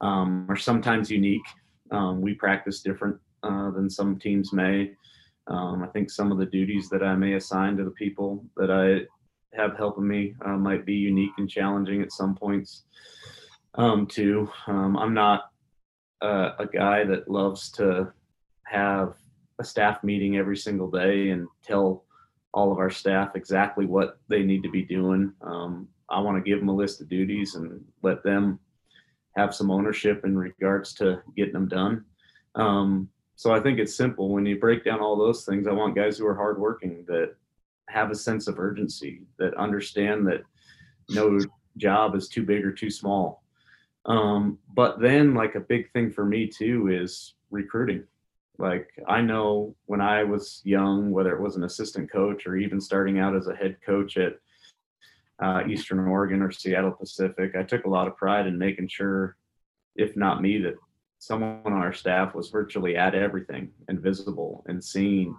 um, 0.00 0.46
are 0.48 0.56
sometimes 0.56 1.08
unique. 1.08 1.48
Um, 1.92 2.20
we 2.20 2.34
practice 2.34 2.80
different 2.80 3.16
uh, 3.44 3.70
than 3.70 3.88
some 3.88 4.18
teams 4.18 4.52
may. 4.52 4.90
Um, 5.46 5.84
I 5.84 5.86
think 5.86 6.10
some 6.10 6.32
of 6.32 6.38
the 6.38 6.46
duties 6.46 6.88
that 6.88 7.04
I 7.04 7.14
may 7.14 7.34
assign 7.34 7.76
to 7.76 7.84
the 7.84 7.92
people 7.92 8.44
that 8.56 8.72
I 8.72 9.06
have 9.56 9.76
helping 9.76 10.08
me 10.08 10.34
uh, 10.44 10.56
might 10.56 10.84
be 10.84 10.94
unique 10.94 11.36
and 11.38 11.48
challenging 11.48 12.02
at 12.02 12.12
some 12.12 12.34
points 12.34 12.82
um, 13.76 14.08
too. 14.08 14.50
Um, 14.66 14.96
I'm 14.96 15.14
not 15.14 15.49
uh, 16.22 16.52
a 16.58 16.66
guy 16.66 17.04
that 17.04 17.30
loves 17.30 17.70
to 17.72 18.12
have 18.64 19.14
a 19.58 19.64
staff 19.64 20.02
meeting 20.02 20.36
every 20.36 20.56
single 20.56 20.90
day 20.90 21.30
and 21.30 21.46
tell 21.62 22.04
all 22.52 22.72
of 22.72 22.78
our 22.78 22.90
staff 22.90 23.36
exactly 23.36 23.86
what 23.86 24.18
they 24.28 24.42
need 24.42 24.62
to 24.62 24.70
be 24.70 24.82
doing. 24.82 25.32
Um, 25.42 25.88
I 26.08 26.20
want 26.20 26.36
to 26.42 26.48
give 26.48 26.58
them 26.58 26.68
a 26.68 26.74
list 26.74 27.00
of 27.00 27.08
duties 27.08 27.54
and 27.54 27.84
let 28.02 28.22
them 28.22 28.58
have 29.36 29.54
some 29.54 29.70
ownership 29.70 30.24
in 30.24 30.36
regards 30.36 30.92
to 30.94 31.22
getting 31.36 31.52
them 31.52 31.68
done. 31.68 32.04
Um, 32.56 33.08
so 33.36 33.52
I 33.52 33.60
think 33.60 33.78
it's 33.78 33.94
simple. 33.94 34.30
When 34.30 34.44
you 34.44 34.58
break 34.58 34.84
down 34.84 35.00
all 35.00 35.16
those 35.16 35.44
things, 35.44 35.66
I 35.66 35.72
want 35.72 35.94
guys 35.94 36.18
who 36.18 36.26
are 36.26 36.34
hardworking 36.34 37.04
that 37.06 37.34
have 37.88 38.10
a 38.10 38.14
sense 38.14 38.48
of 38.48 38.58
urgency, 38.58 39.22
that 39.38 39.54
understand 39.54 40.26
that 40.26 40.42
no 41.08 41.38
job 41.76 42.14
is 42.14 42.28
too 42.28 42.44
big 42.44 42.64
or 42.64 42.72
too 42.72 42.90
small. 42.90 43.39
Um, 44.10 44.58
but 44.74 45.00
then, 45.00 45.34
like 45.34 45.54
a 45.54 45.60
big 45.60 45.90
thing 45.92 46.10
for 46.10 46.24
me 46.24 46.46
too 46.46 46.88
is 46.88 47.34
recruiting. 47.50 48.04
Like 48.58 48.88
I 49.08 49.20
know 49.20 49.74
when 49.86 50.00
I 50.00 50.24
was 50.24 50.60
young, 50.64 51.10
whether 51.10 51.34
it 51.34 51.40
was 51.40 51.56
an 51.56 51.64
assistant 51.64 52.10
coach 52.10 52.46
or 52.46 52.56
even 52.56 52.80
starting 52.80 53.18
out 53.18 53.36
as 53.36 53.46
a 53.46 53.54
head 53.54 53.76
coach 53.84 54.16
at 54.16 54.34
uh, 55.42 55.62
Eastern 55.66 56.00
Oregon 56.00 56.42
or 56.42 56.50
Seattle 56.50 56.90
Pacific, 56.90 57.54
I 57.56 57.62
took 57.62 57.84
a 57.84 57.90
lot 57.90 58.06
of 58.06 58.16
pride 58.16 58.46
in 58.46 58.58
making 58.58 58.88
sure, 58.88 59.36
if 59.96 60.16
not 60.16 60.42
me, 60.42 60.58
that 60.58 60.74
someone 61.18 61.62
on 61.64 61.72
our 61.72 61.92
staff 61.92 62.34
was 62.34 62.50
virtually 62.50 62.96
at 62.96 63.14
everything 63.14 63.70
and 63.88 64.00
visible 64.00 64.64
and 64.66 64.82
seen 64.82 65.34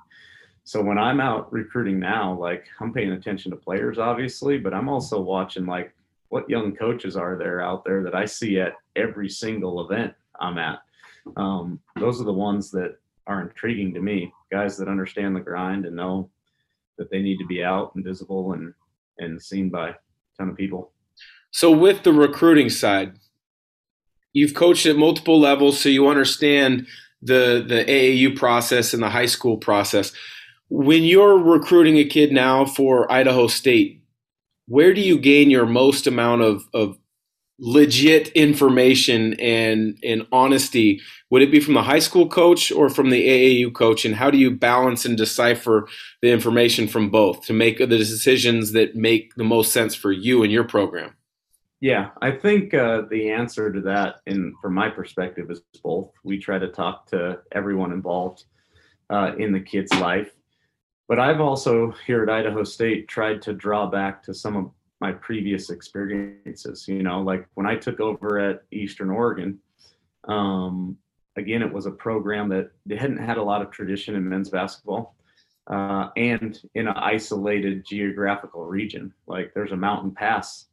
so 0.64 0.82
when 0.82 0.98
I'm 0.98 1.20
out 1.20 1.52
recruiting 1.52 2.00
now, 2.00 2.38
like 2.38 2.68
I'm 2.80 2.94
paying 2.94 3.12
attention 3.12 3.52
to 3.52 3.58
players, 3.58 3.98
obviously, 3.98 4.58
but 4.58 4.74
I'm 4.74 4.90
also 4.90 5.20
watching 5.20 5.66
like 5.66 5.94
what 6.32 6.50
young 6.50 6.74
coaches 6.74 7.18
are 7.18 7.38
there 7.38 7.62
out 7.62 7.84
there 7.84 8.04
that 8.04 8.16
I 8.16 8.24
see 8.24 8.58
at 8.58 8.74
every 8.96 9.28
single 9.28 9.86
event 9.86 10.14
I'm 10.40 10.58
at. 10.58 10.80
Um, 11.36 11.82
those 12.00 12.22
are 12.22 12.24
the 12.24 12.32
ones 12.32 12.72
that 12.72 12.96
are 13.28 13.42
intriguing 13.42 13.94
to 13.94 14.00
me. 14.00 14.34
Guys 14.50 14.78
that 14.78 14.88
understand 14.88 15.36
the 15.36 15.42
grind 15.42 15.86
and 15.86 15.96
know 15.96 16.30
that 16.98 17.12
they 17.12 17.22
need 17.22 17.38
to 17.40 17.46
be 17.46 17.62
out 17.64 17.94
and 17.96 18.04
visible 18.04 18.54
and 18.54 18.74
and 19.20 19.42
seen 19.42 19.70
by 19.70 19.90
a 19.90 19.94
ton 20.38 20.50
of 20.50 20.56
people. 20.56 20.94
So 21.52 21.70
with 21.70 22.04
the 22.04 22.14
recruiting 22.14 22.70
side, 22.70 23.20
you've 24.32 24.54
coached 24.54 24.86
at 24.86 24.96
multiple 24.96 25.40
levels, 25.40 25.82
so 25.82 25.90
you 25.90 26.08
understand 26.08 26.88
the 27.22 27.64
the 27.68 27.84
AAU 27.84 28.38
process 28.38 28.94
and 28.94 29.04
the 29.04 29.10
high 29.10 29.26
school 29.26 29.58
process. 29.58 30.14
When 30.70 31.04
you're 31.04 31.38
recruiting 31.38 31.98
a 31.98 32.06
kid 32.06 32.32
now 32.32 32.64
for 32.64 33.12
Idaho 33.12 33.48
State, 33.48 34.01
where 34.72 34.94
do 34.94 35.02
you 35.02 35.20
gain 35.20 35.50
your 35.50 35.66
most 35.66 36.08
amount 36.08 36.42
of, 36.42 36.64
of 36.74 36.98
legit 37.60 38.30
information 38.30 39.34
and 39.34 40.00
and 40.02 40.26
honesty? 40.32 41.02
Would 41.30 41.42
it 41.42 41.52
be 41.52 41.60
from 41.60 41.74
the 41.74 41.84
high 41.84 42.00
school 42.00 42.28
coach 42.28 42.72
or 42.72 42.90
from 42.90 43.10
the 43.10 43.28
AAU 43.28 43.74
coach? 43.74 44.06
And 44.06 44.16
how 44.16 44.32
do 44.32 44.38
you 44.38 44.50
balance 44.50 45.04
and 45.04 45.18
decipher 45.18 45.90
the 46.22 46.32
information 46.32 46.88
from 46.88 47.10
both 47.10 47.46
to 47.48 47.54
make 47.54 47.80
the 47.80 47.86
decisions 47.86 48.72
that 48.72 48.96
make 48.96 49.36
the 49.36 49.44
most 49.44 49.74
sense 49.74 49.94
for 49.94 50.14
you 50.14 50.42
and 50.42 50.52
your 50.54 50.64
program? 50.64 51.18
Yeah 51.82 52.12
i 52.22 52.32
think 52.32 52.74
uh, 52.74 53.02
the 53.10 53.30
answer 53.30 53.74
to 53.74 53.82
that 53.82 54.22
in 54.26 54.54
from 54.62 54.74
my 54.74 54.90
perspective 54.90 55.52
is 55.52 55.62
both. 55.84 56.12
We 56.24 56.40
try 56.40 56.60
to 56.60 56.70
talk 56.70 57.08
to 57.08 57.42
everyone 57.52 57.92
involved 57.92 58.46
uh, 59.10 59.34
in 59.38 59.52
the 59.52 59.60
kid's 59.60 59.94
life 60.00 60.32
but 61.08 61.20
i've 61.20 61.42
also 61.42 61.94
here 62.06 62.24
at 62.24 62.30
idaho 62.30 62.64
state 62.64 63.08
tried 63.08 63.42
to 63.42 63.54
draw 63.54 63.86
back 63.86 64.24
to 64.24 64.34
some 64.34 64.56
of 64.56 64.72
my 65.02 65.12
previous 65.12 65.72
experiences. 65.72 66.88
You 66.88 67.04
know, 67.04 67.22
like 67.22 67.48
when 67.56 67.66
I 67.66 67.76
took 67.76 68.00
over 68.00 68.40
at 68.40 68.64
Eastern 68.72 69.10
Oregon, 69.10 69.60
um, 70.28 70.96
again, 71.36 71.64
it 71.64 71.74
was 71.74 71.88
a 71.88 71.92
program 71.92 72.48
that 72.50 72.72
hadn't 72.88 73.18
had 73.18 73.38
a 73.38 73.44
lot 73.44 73.64
of 73.64 73.72
tradition 73.72 74.16
in 74.16 74.30
men's 74.30 74.50
basketball. 74.50 75.16
Uh, 75.68 76.10
and 76.16 76.62
in 76.76 76.88
an 76.88 76.96
isolated 76.96 77.86
geographical 77.86 78.66
region, 78.66 79.14
like 79.28 79.52
there's 79.54 79.72
a 79.72 79.78
mountain 79.78 80.12
pass 80.12 80.68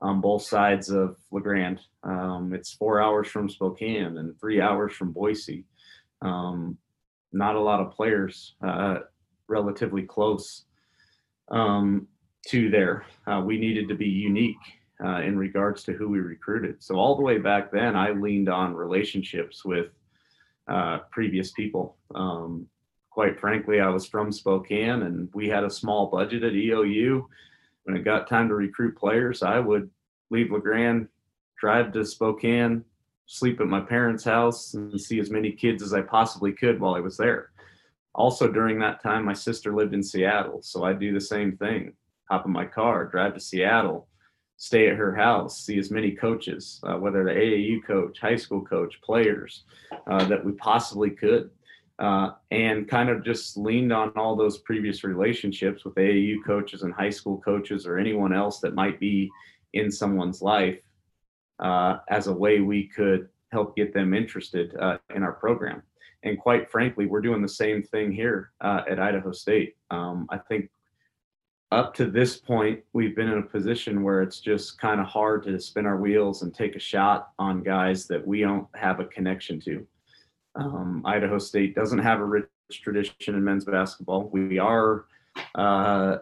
on 0.00 0.20
both 0.20 0.42
sides 0.42 0.90
of 0.90 1.16
La 1.30 1.40
Grande. 1.40 1.80
Um, 2.02 2.52
it's 2.54 2.72
four 2.72 3.00
hours 3.00 3.28
from 3.28 3.48
Spokane 3.48 4.16
and 4.18 4.38
three 4.40 4.60
hours 4.60 4.92
from 4.94 5.12
Boise. 5.12 5.64
Um, 6.22 6.78
not 7.32 7.56
a 7.56 7.60
lot 7.60 7.80
of 7.80 7.92
players, 7.92 8.54
uh, 8.62 9.00
relatively 9.54 10.02
close. 10.02 10.64
Um, 11.48 12.08
to 12.48 12.70
there. 12.70 13.04
Uh, 13.26 13.42
we 13.44 13.58
needed 13.58 13.88
to 13.88 13.94
be 13.94 14.08
unique 14.08 14.56
uh, 15.04 15.20
in 15.20 15.38
regards 15.38 15.82
to 15.84 15.92
who 15.92 16.08
we 16.08 16.20
recruited. 16.20 16.82
So 16.82 16.96
all 16.96 17.16
the 17.16 17.22
way 17.22 17.38
back 17.38 17.70
then, 17.70 17.96
I 17.96 18.10
leaned 18.10 18.48
on 18.48 18.74
relationships 18.74 19.64
with 19.64 19.88
uh, 20.68 20.98
previous 21.10 21.52
people. 21.52 21.96
Um, 22.14 22.66
quite 23.10 23.38
frankly, 23.40 23.80
I 23.80 23.88
was 23.88 24.06
from 24.06 24.32
Spokane, 24.32 25.02
and 25.02 25.28
we 25.34 25.48
had 25.48 25.64
a 25.64 25.70
small 25.70 26.06
budget 26.06 26.42
at 26.42 26.52
EOU. 26.52 27.26
When 27.84 27.96
it 27.96 28.04
got 28.04 28.28
time 28.28 28.48
to 28.48 28.54
recruit 28.54 28.96
players, 28.96 29.42
I 29.42 29.58
would 29.58 29.90
leave 30.30 30.50
La 30.50 30.58
Grande, 30.58 31.08
drive 31.58 31.92
to 31.92 32.04
Spokane, 32.04 32.84
sleep 33.26 33.60
at 33.60 33.66
my 33.66 33.80
parents' 33.80 34.24
house, 34.24 34.74
and 34.74 34.98
see 35.00 35.18
as 35.20 35.30
many 35.30 35.52
kids 35.52 35.82
as 35.82 35.92
I 35.92 36.00
possibly 36.00 36.52
could 36.52 36.80
while 36.80 36.94
I 36.94 37.00
was 37.00 37.16
there. 37.16 37.50
Also, 38.14 38.50
during 38.50 38.78
that 38.78 39.02
time, 39.02 39.24
my 39.24 39.32
sister 39.32 39.74
lived 39.74 39.94
in 39.94 40.02
Seattle, 40.02 40.62
so 40.62 40.84
I 40.84 40.92
do 40.92 41.12
the 41.12 41.20
same 41.20 41.56
thing 41.56 41.92
hop 42.30 42.46
in 42.46 42.52
my 42.52 42.64
car, 42.64 43.04
drive 43.06 43.34
to 43.34 43.40
Seattle, 43.40 44.08
stay 44.56 44.88
at 44.88 44.96
her 44.96 45.14
house, 45.14 45.64
see 45.64 45.78
as 45.78 45.90
many 45.90 46.12
coaches, 46.12 46.80
uh, 46.84 46.96
whether 46.96 47.24
the 47.24 47.30
AAU 47.30 47.84
coach, 47.84 48.18
high 48.18 48.36
school 48.36 48.62
coach, 48.62 49.00
players 49.02 49.64
uh, 50.06 50.24
that 50.24 50.44
we 50.44 50.52
possibly 50.52 51.10
could. 51.10 51.50
Uh, 52.00 52.32
and 52.50 52.88
kind 52.88 53.08
of 53.08 53.24
just 53.24 53.56
leaned 53.56 53.92
on 53.92 54.10
all 54.16 54.34
those 54.34 54.58
previous 54.58 55.04
relationships 55.04 55.84
with 55.84 55.94
AAU 55.94 56.34
coaches 56.44 56.82
and 56.82 56.92
high 56.92 57.08
school 57.08 57.38
coaches 57.38 57.86
or 57.86 57.98
anyone 57.98 58.34
else 58.34 58.58
that 58.58 58.74
might 58.74 58.98
be 58.98 59.30
in 59.74 59.92
someone's 59.92 60.42
life 60.42 60.80
uh, 61.60 61.98
as 62.08 62.26
a 62.26 62.32
way 62.32 62.58
we 62.58 62.88
could 62.88 63.28
help 63.52 63.76
get 63.76 63.94
them 63.94 64.12
interested 64.12 64.74
uh, 64.80 64.98
in 65.14 65.22
our 65.22 65.34
program. 65.34 65.84
And 66.24 66.38
quite 66.38 66.70
frankly, 66.70 67.06
we're 67.06 67.20
doing 67.20 67.42
the 67.42 67.48
same 67.48 67.82
thing 67.82 68.10
here 68.10 68.50
uh, 68.60 68.82
at 68.88 68.98
Idaho 68.98 69.30
State. 69.30 69.76
Um, 69.90 70.26
I 70.30 70.38
think 70.38 70.70
up 71.70 71.94
to 71.94 72.06
this 72.06 72.36
point, 72.36 72.80
we've 72.92 73.14
been 73.14 73.28
in 73.28 73.38
a 73.38 73.42
position 73.42 74.02
where 74.02 74.22
it's 74.22 74.40
just 74.40 74.80
kind 74.80 75.00
of 75.00 75.06
hard 75.06 75.42
to 75.44 75.60
spin 75.60 75.86
our 75.86 75.98
wheels 75.98 76.42
and 76.42 76.54
take 76.54 76.76
a 76.76 76.80
shot 76.80 77.30
on 77.38 77.62
guys 77.62 78.06
that 78.06 78.26
we 78.26 78.40
don't 78.40 78.66
have 78.74 79.00
a 79.00 79.04
connection 79.04 79.60
to. 79.60 79.86
Um, 80.54 81.02
Idaho 81.04 81.38
State 81.38 81.74
doesn't 81.74 81.98
have 81.98 82.20
a 82.20 82.24
rich 82.24 82.46
tradition 82.72 83.34
in 83.34 83.44
men's 83.44 83.64
basketball. 83.64 84.28
We 84.32 84.58
are 84.58 85.06
uh, 85.54 86.18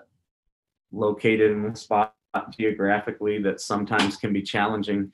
located 0.91 1.53
in 1.53 1.67
a 1.67 1.77
spot 1.77 2.15
geographically 2.59 3.43
that 3.43 3.61
sometimes 3.61 4.17
can 4.17 4.33
be 4.33 4.43
challenging 4.43 5.13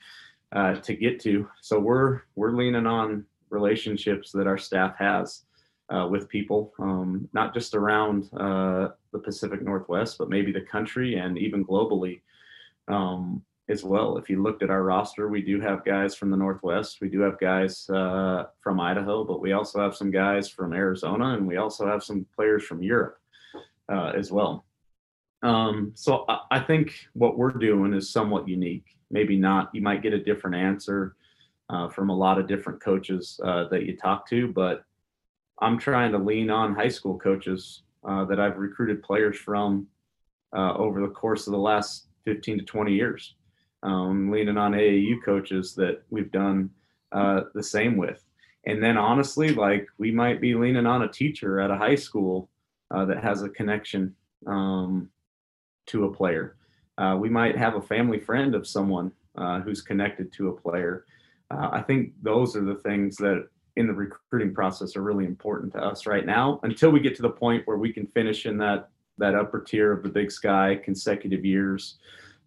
uh, 0.52 0.76
to 0.76 0.94
get 0.94 1.20
to. 1.20 1.48
So 1.60 1.78
we're 1.78 2.22
we're 2.36 2.52
leaning 2.52 2.86
on 2.86 3.26
relationships 3.50 4.32
that 4.32 4.46
our 4.46 4.58
staff 4.58 4.96
has 4.98 5.44
uh, 5.92 6.06
with 6.10 6.28
people, 6.28 6.72
um, 6.78 7.28
not 7.32 7.54
just 7.54 7.74
around 7.74 8.28
uh, 8.34 8.88
the 9.12 9.18
Pacific 9.18 9.62
Northwest, 9.62 10.18
but 10.18 10.28
maybe 10.28 10.52
the 10.52 10.60
country 10.60 11.16
and 11.16 11.38
even 11.38 11.64
globally 11.64 12.20
um, 12.88 13.42
as 13.68 13.84
well. 13.84 14.16
If 14.16 14.28
you 14.30 14.42
looked 14.42 14.62
at 14.62 14.70
our 14.70 14.82
roster, 14.82 15.28
we 15.28 15.42
do 15.42 15.60
have 15.60 15.84
guys 15.84 16.14
from 16.14 16.30
the 16.30 16.36
Northwest, 16.36 17.00
we 17.00 17.08
do 17.08 17.20
have 17.20 17.38
guys 17.38 17.88
uh, 17.90 18.46
from 18.60 18.80
Idaho, 18.80 19.24
but 19.24 19.40
we 19.40 19.52
also 19.52 19.80
have 19.80 19.96
some 19.96 20.10
guys 20.10 20.48
from 20.48 20.72
Arizona, 20.72 21.34
and 21.34 21.46
we 21.46 21.56
also 21.56 21.86
have 21.86 22.02
some 22.02 22.26
players 22.34 22.64
from 22.64 22.82
Europe 22.82 23.18
uh, 23.90 24.12
as 24.16 24.30
well. 24.30 24.64
Um, 25.42 25.92
so 25.94 26.24
I, 26.28 26.40
I 26.50 26.60
think 26.60 27.08
what 27.12 27.38
we're 27.38 27.52
doing 27.52 27.94
is 27.94 28.10
somewhat 28.10 28.48
unique. 28.48 28.96
Maybe 29.10 29.36
not, 29.36 29.70
you 29.72 29.80
might 29.80 30.02
get 30.02 30.12
a 30.12 30.22
different 30.22 30.56
answer. 30.56 31.16
Uh, 31.70 31.86
from 31.86 32.08
a 32.08 32.16
lot 32.16 32.38
of 32.38 32.46
different 32.46 32.80
coaches 32.80 33.38
uh, 33.44 33.68
that 33.68 33.84
you 33.84 33.94
talk 33.94 34.26
to, 34.26 34.48
but 34.48 34.84
I'm 35.60 35.78
trying 35.78 36.12
to 36.12 36.18
lean 36.18 36.48
on 36.48 36.74
high 36.74 36.88
school 36.88 37.18
coaches 37.18 37.82
uh, 38.08 38.24
that 38.24 38.40
I've 38.40 38.56
recruited 38.56 39.02
players 39.02 39.36
from 39.36 39.86
uh, 40.56 40.72
over 40.74 41.02
the 41.02 41.08
course 41.12 41.46
of 41.46 41.52
the 41.52 41.58
last 41.58 42.06
15 42.24 42.60
to 42.60 42.64
20 42.64 42.94
years. 42.94 43.34
Um, 43.82 44.30
leaning 44.30 44.56
on 44.56 44.72
AAU 44.72 45.22
coaches 45.22 45.74
that 45.74 46.02
we've 46.10 46.32
done 46.32 46.70
uh, 47.12 47.42
the 47.54 47.62
same 47.62 47.96
with. 47.96 48.24
And 48.64 48.82
then 48.82 48.96
honestly, 48.96 49.50
like 49.50 49.86
we 49.98 50.10
might 50.10 50.40
be 50.40 50.54
leaning 50.54 50.86
on 50.86 51.02
a 51.02 51.08
teacher 51.08 51.60
at 51.60 51.70
a 51.70 51.76
high 51.76 51.94
school 51.94 52.48
uh, 52.90 53.04
that 53.04 53.22
has 53.22 53.42
a 53.42 53.48
connection 53.48 54.16
um, 54.46 55.10
to 55.86 56.06
a 56.06 56.12
player. 56.12 56.56
We 57.18 57.28
might 57.28 57.56
have 57.56 57.76
a 57.76 57.82
family 57.82 58.18
friend 58.18 58.54
of 58.54 58.66
someone 58.66 59.12
who's 59.64 59.82
connected 59.82 60.32
to 60.32 60.48
a 60.48 60.60
player. 60.60 61.04
I 61.50 61.82
think 61.82 62.12
those 62.22 62.56
are 62.56 62.64
the 62.64 62.74
things 62.74 63.16
that 63.16 63.48
in 63.76 63.86
the 63.86 63.92
recruiting 63.92 64.54
process 64.54 64.96
are 64.96 65.02
really 65.02 65.24
important 65.24 65.72
to 65.72 65.78
us 65.78 66.06
right 66.06 66.26
now 66.26 66.60
until 66.62 66.90
we 66.90 67.00
get 67.00 67.14
to 67.16 67.22
the 67.22 67.30
point 67.30 67.66
where 67.66 67.78
we 67.78 67.92
can 67.92 68.06
finish 68.06 68.44
in 68.46 68.58
that 68.58 68.90
that 69.18 69.34
upper 69.34 69.60
tier 69.60 69.92
of 69.92 70.02
the 70.02 70.08
big 70.08 70.30
sky 70.30 70.78
consecutive 70.84 71.44
years 71.44 71.96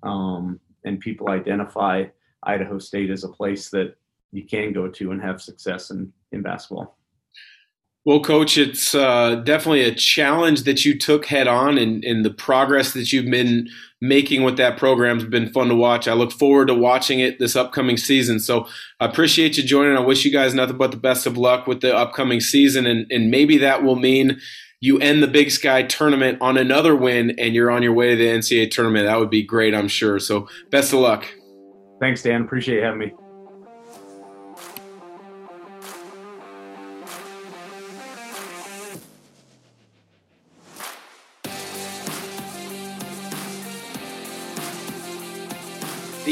um, 0.03 0.59
and 0.85 0.99
people 0.99 1.29
identify 1.29 2.03
idaho 2.43 2.79
state 2.79 3.09
as 3.09 3.23
a 3.23 3.29
place 3.29 3.69
that 3.69 3.95
you 4.31 4.43
can 4.43 4.71
go 4.71 4.87
to 4.87 5.11
and 5.11 5.21
have 5.21 5.41
success 5.41 5.91
in, 5.91 6.11
in 6.31 6.41
basketball. 6.41 6.97
Well, 8.03 8.21
Coach, 8.21 8.57
it's 8.57 8.95
uh, 8.95 9.35
definitely 9.35 9.83
a 9.83 9.93
challenge 9.93 10.63
that 10.63 10.83
you 10.85 10.97
took 10.97 11.25
head 11.25 11.47
on, 11.47 11.77
and, 11.77 12.03
and 12.03 12.25
the 12.25 12.31
progress 12.31 12.93
that 12.93 13.13
you've 13.13 13.29
been 13.29 13.69
making 14.01 14.41
with 14.43 14.57
that 14.57 14.77
program 14.77 15.19
has 15.19 15.29
been 15.29 15.51
fun 15.53 15.69
to 15.69 15.75
watch. 15.75 16.07
I 16.07 16.13
look 16.13 16.31
forward 16.31 16.67
to 16.67 16.73
watching 16.73 17.19
it 17.19 17.37
this 17.37 17.55
upcoming 17.55 17.97
season. 17.97 18.39
So 18.39 18.67
I 18.99 19.05
appreciate 19.05 19.57
you 19.57 19.63
joining. 19.63 19.95
I 19.95 20.01
wish 20.01 20.25
you 20.25 20.31
guys 20.31 20.55
nothing 20.55 20.77
but 20.77 20.91
the 20.91 20.97
best 20.97 21.27
of 21.27 21.37
luck 21.37 21.67
with 21.67 21.81
the 21.81 21.95
upcoming 21.95 22.39
season, 22.39 22.87
and, 22.87 23.09
and 23.11 23.29
maybe 23.29 23.57
that 23.59 23.83
will 23.83 23.95
mean 23.95 24.41
you 24.79 24.97
end 24.97 25.21
the 25.21 25.27
Big 25.27 25.51
Sky 25.51 25.83
tournament 25.83 26.39
on 26.41 26.57
another 26.57 26.95
win, 26.95 27.35
and 27.37 27.53
you're 27.53 27.69
on 27.69 27.83
your 27.83 27.93
way 27.93 28.09
to 28.09 28.15
the 28.15 28.25
NCAA 28.25 28.71
tournament. 28.71 29.05
That 29.05 29.19
would 29.19 29.29
be 29.29 29.43
great, 29.43 29.75
I'm 29.75 29.87
sure. 29.87 30.17
So 30.17 30.47
best 30.71 30.91
of 30.91 30.99
luck. 30.99 31.27
Thanks, 31.99 32.23
Dan. 32.23 32.41
Appreciate 32.41 32.81
having 32.81 32.99
me. 32.99 33.13